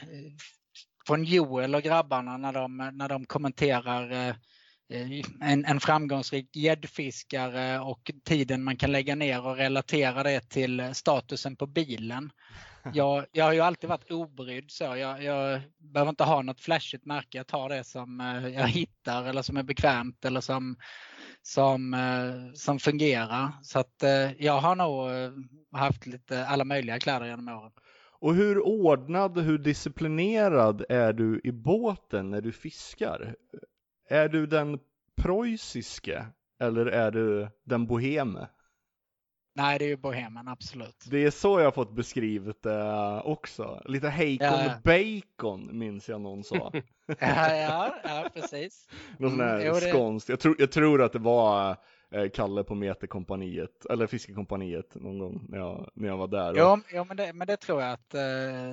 [1.06, 4.34] från Joel och grabbarna när de, när de kommenterar eh,
[5.40, 11.56] en, en framgångsrik gäddfiskare och tiden man kan lägga ner och relatera det till statusen
[11.56, 12.30] på bilen
[12.92, 14.84] jag, jag har ju alltid varit obrydd så.
[14.84, 17.38] Jag, jag behöver inte ha något flashigt märke.
[17.38, 20.76] Jag tar det som eh, jag hittar eller som är bekvämt eller som,
[21.42, 23.52] som, eh, som fungerar.
[23.62, 25.10] Så att eh, jag har nog
[25.72, 27.72] haft lite alla möjliga kläder genom åren.
[28.20, 33.34] Och hur ordnad, hur disciplinerad är du i båten när du fiskar?
[34.08, 34.78] Är du den
[35.22, 36.26] preussiske
[36.60, 38.48] eller är du den boheme?
[39.54, 41.04] Nej, det är ju bohemen, absolut.
[41.10, 43.82] Det är så jag har fått beskrivet det också.
[43.84, 46.72] Lite Heikon ja, Bacon minns jag någon sa.
[47.06, 48.88] ja, ja, ja, precis.
[49.18, 50.28] Någon sån här mm, skånskt.
[50.28, 51.76] Jag tror, jag tror att det var
[52.10, 56.54] eh, Kalle på Meterkompaniet, eller Fiskekompaniet någon gång när jag, när jag var där.
[56.56, 58.20] Jo, jo men, det, men det tror jag att eh,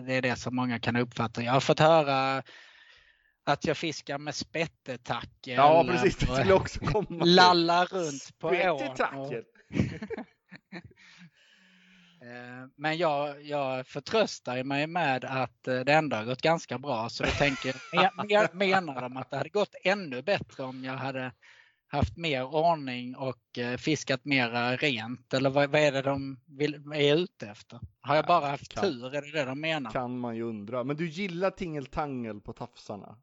[0.05, 1.41] det är det som många kan uppfatta.
[1.41, 2.43] Jag har fått höra
[3.43, 5.53] att jag fiskar med spettetackel.
[5.53, 6.17] Ja, precis.
[6.17, 7.25] Det skulle också komma.
[7.25, 9.43] Lalla runt på ån.
[12.75, 17.23] men jag, jag förtröstar mig med att eh, det ändå har gått ganska bra så
[17.23, 17.81] jag tänker,
[18.55, 21.31] menar de att det hade gått ännu bättre om jag hade
[21.87, 25.33] haft mer ordning och eh, fiskat mer rent?
[25.33, 27.79] Eller vad, vad är det de vill, är ute efter?
[28.01, 29.15] Har jag bara haft kan, tur?
[29.15, 29.91] Är det det de menar?
[29.91, 30.83] Kan man ju undra.
[30.83, 33.17] Men du gillar tingeltangel på tafsarna?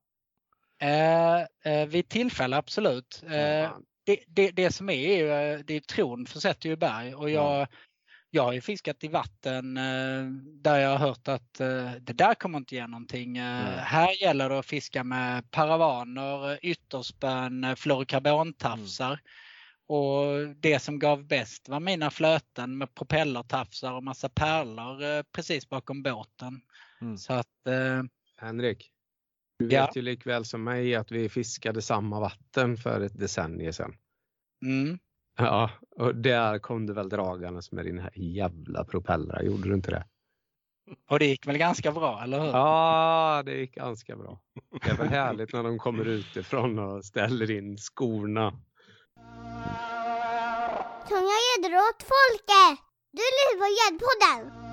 [0.78, 3.22] Eh, eh, vid tillfälle absolut.
[3.24, 3.70] Eh,
[4.06, 7.66] det, det, det, som är, är det är tron försätter ju berg och jag, ja.
[8.36, 10.24] Jag har ju fiskat i vatten eh,
[10.62, 13.36] där jag har hört att eh, det där kommer inte ge någonting.
[13.36, 13.78] Mm.
[13.78, 19.06] Här gäller det att fiska med paravaner, ytterspön, fluorokarbontafsar.
[19.06, 19.18] Mm.
[19.88, 26.02] Och det som gav bäst var mina flöten med propellertafsar och massa pärlor precis bakom
[26.02, 26.60] båten.
[27.00, 27.18] Mm.
[27.18, 27.46] Så att,
[28.36, 28.90] Henrik,
[29.58, 29.86] du ja.
[29.86, 33.96] vet ju likväl som mig att vi fiskade samma vatten för ett decennium sedan.
[34.62, 34.98] Mm.
[35.36, 39.90] Ja, och där kom du väl dragandes med din här jävla propellrar, gjorde du inte
[39.90, 40.04] det?
[41.10, 42.46] Och det gick väl ganska bra, eller hur?
[42.46, 44.40] Ja, det gick ganska bra.
[44.82, 48.50] Det är väl härligt när de kommer utifrån och ställer in skorna.
[51.08, 52.84] Tunga gäddor åt folket!
[53.12, 53.22] Du
[53.58, 54.66] på Gäddpodden!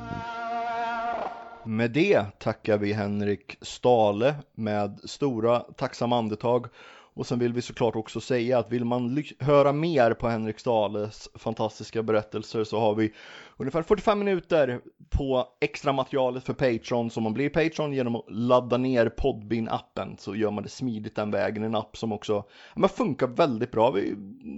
[1.66, 6.68] Med det tackar vi Henrik Stale med stora tacksamma andetag.
[7.16, 11.30] Och sen vill vi såklart också säga att vill man höra mer på Henrik Stahles
[11.36, 13.14] fantastiska berättelser så har vi
[13.58, 17.10] ungefär 45 minuter på extra materialet för Patreon.
[17.10, 21.32] Så man blir Patreon genom att ladda ner Podbean-appen så gör man det smidigt den
[21.32, 21.64] vägen.
[21.64, 22.44] En app som också
[22.76, 23.92] ja, funkar väldigt bra.
[23.92, 24.16] Vi,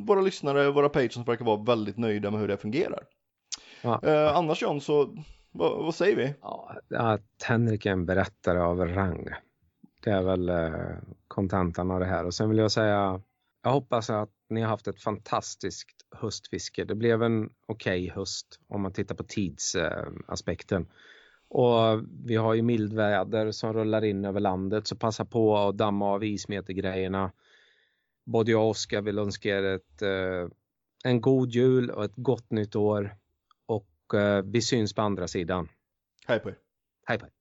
[0.07, 3.03] våra lyssnare, våra Patreons verkar vara väldigt nöjda med hur det fungerar.
[3.81, 4.01] Ja.
[4.03, 5.15] Eh, annars John så
[5.57, 6.33] vad, vad säger vi?
[6.41, 9.27] Ja, att Henrik är en berättare av rang.
[10.05, 12.25] Det är väl eh, kontentan av det här.
[12.25, 13.21] Och sen vill jag säga,
[13.63, 16.83] jag hoppas att ni har haft ett fantastiskt höstfiske.
[16.83, 20.87] Det blev en okej okay höst om man tittar på tidsaspekten.
[21.47, 26.05] Och vi har ju mildväder som rullar in över landet så passa på att damma
[26.05, 27.31] av ismetergrejerna.
[28.25, 30.49] Både jag och Oskar vill önska er ett, eh,
[31.03, 33.17] en god jul och ett gott nytt år.
[33.65, 35.69] Och eh, vi syns på andra sidan.
[36.27, 36.57] Hej på er.
[37.05, 37.34] Hej på er.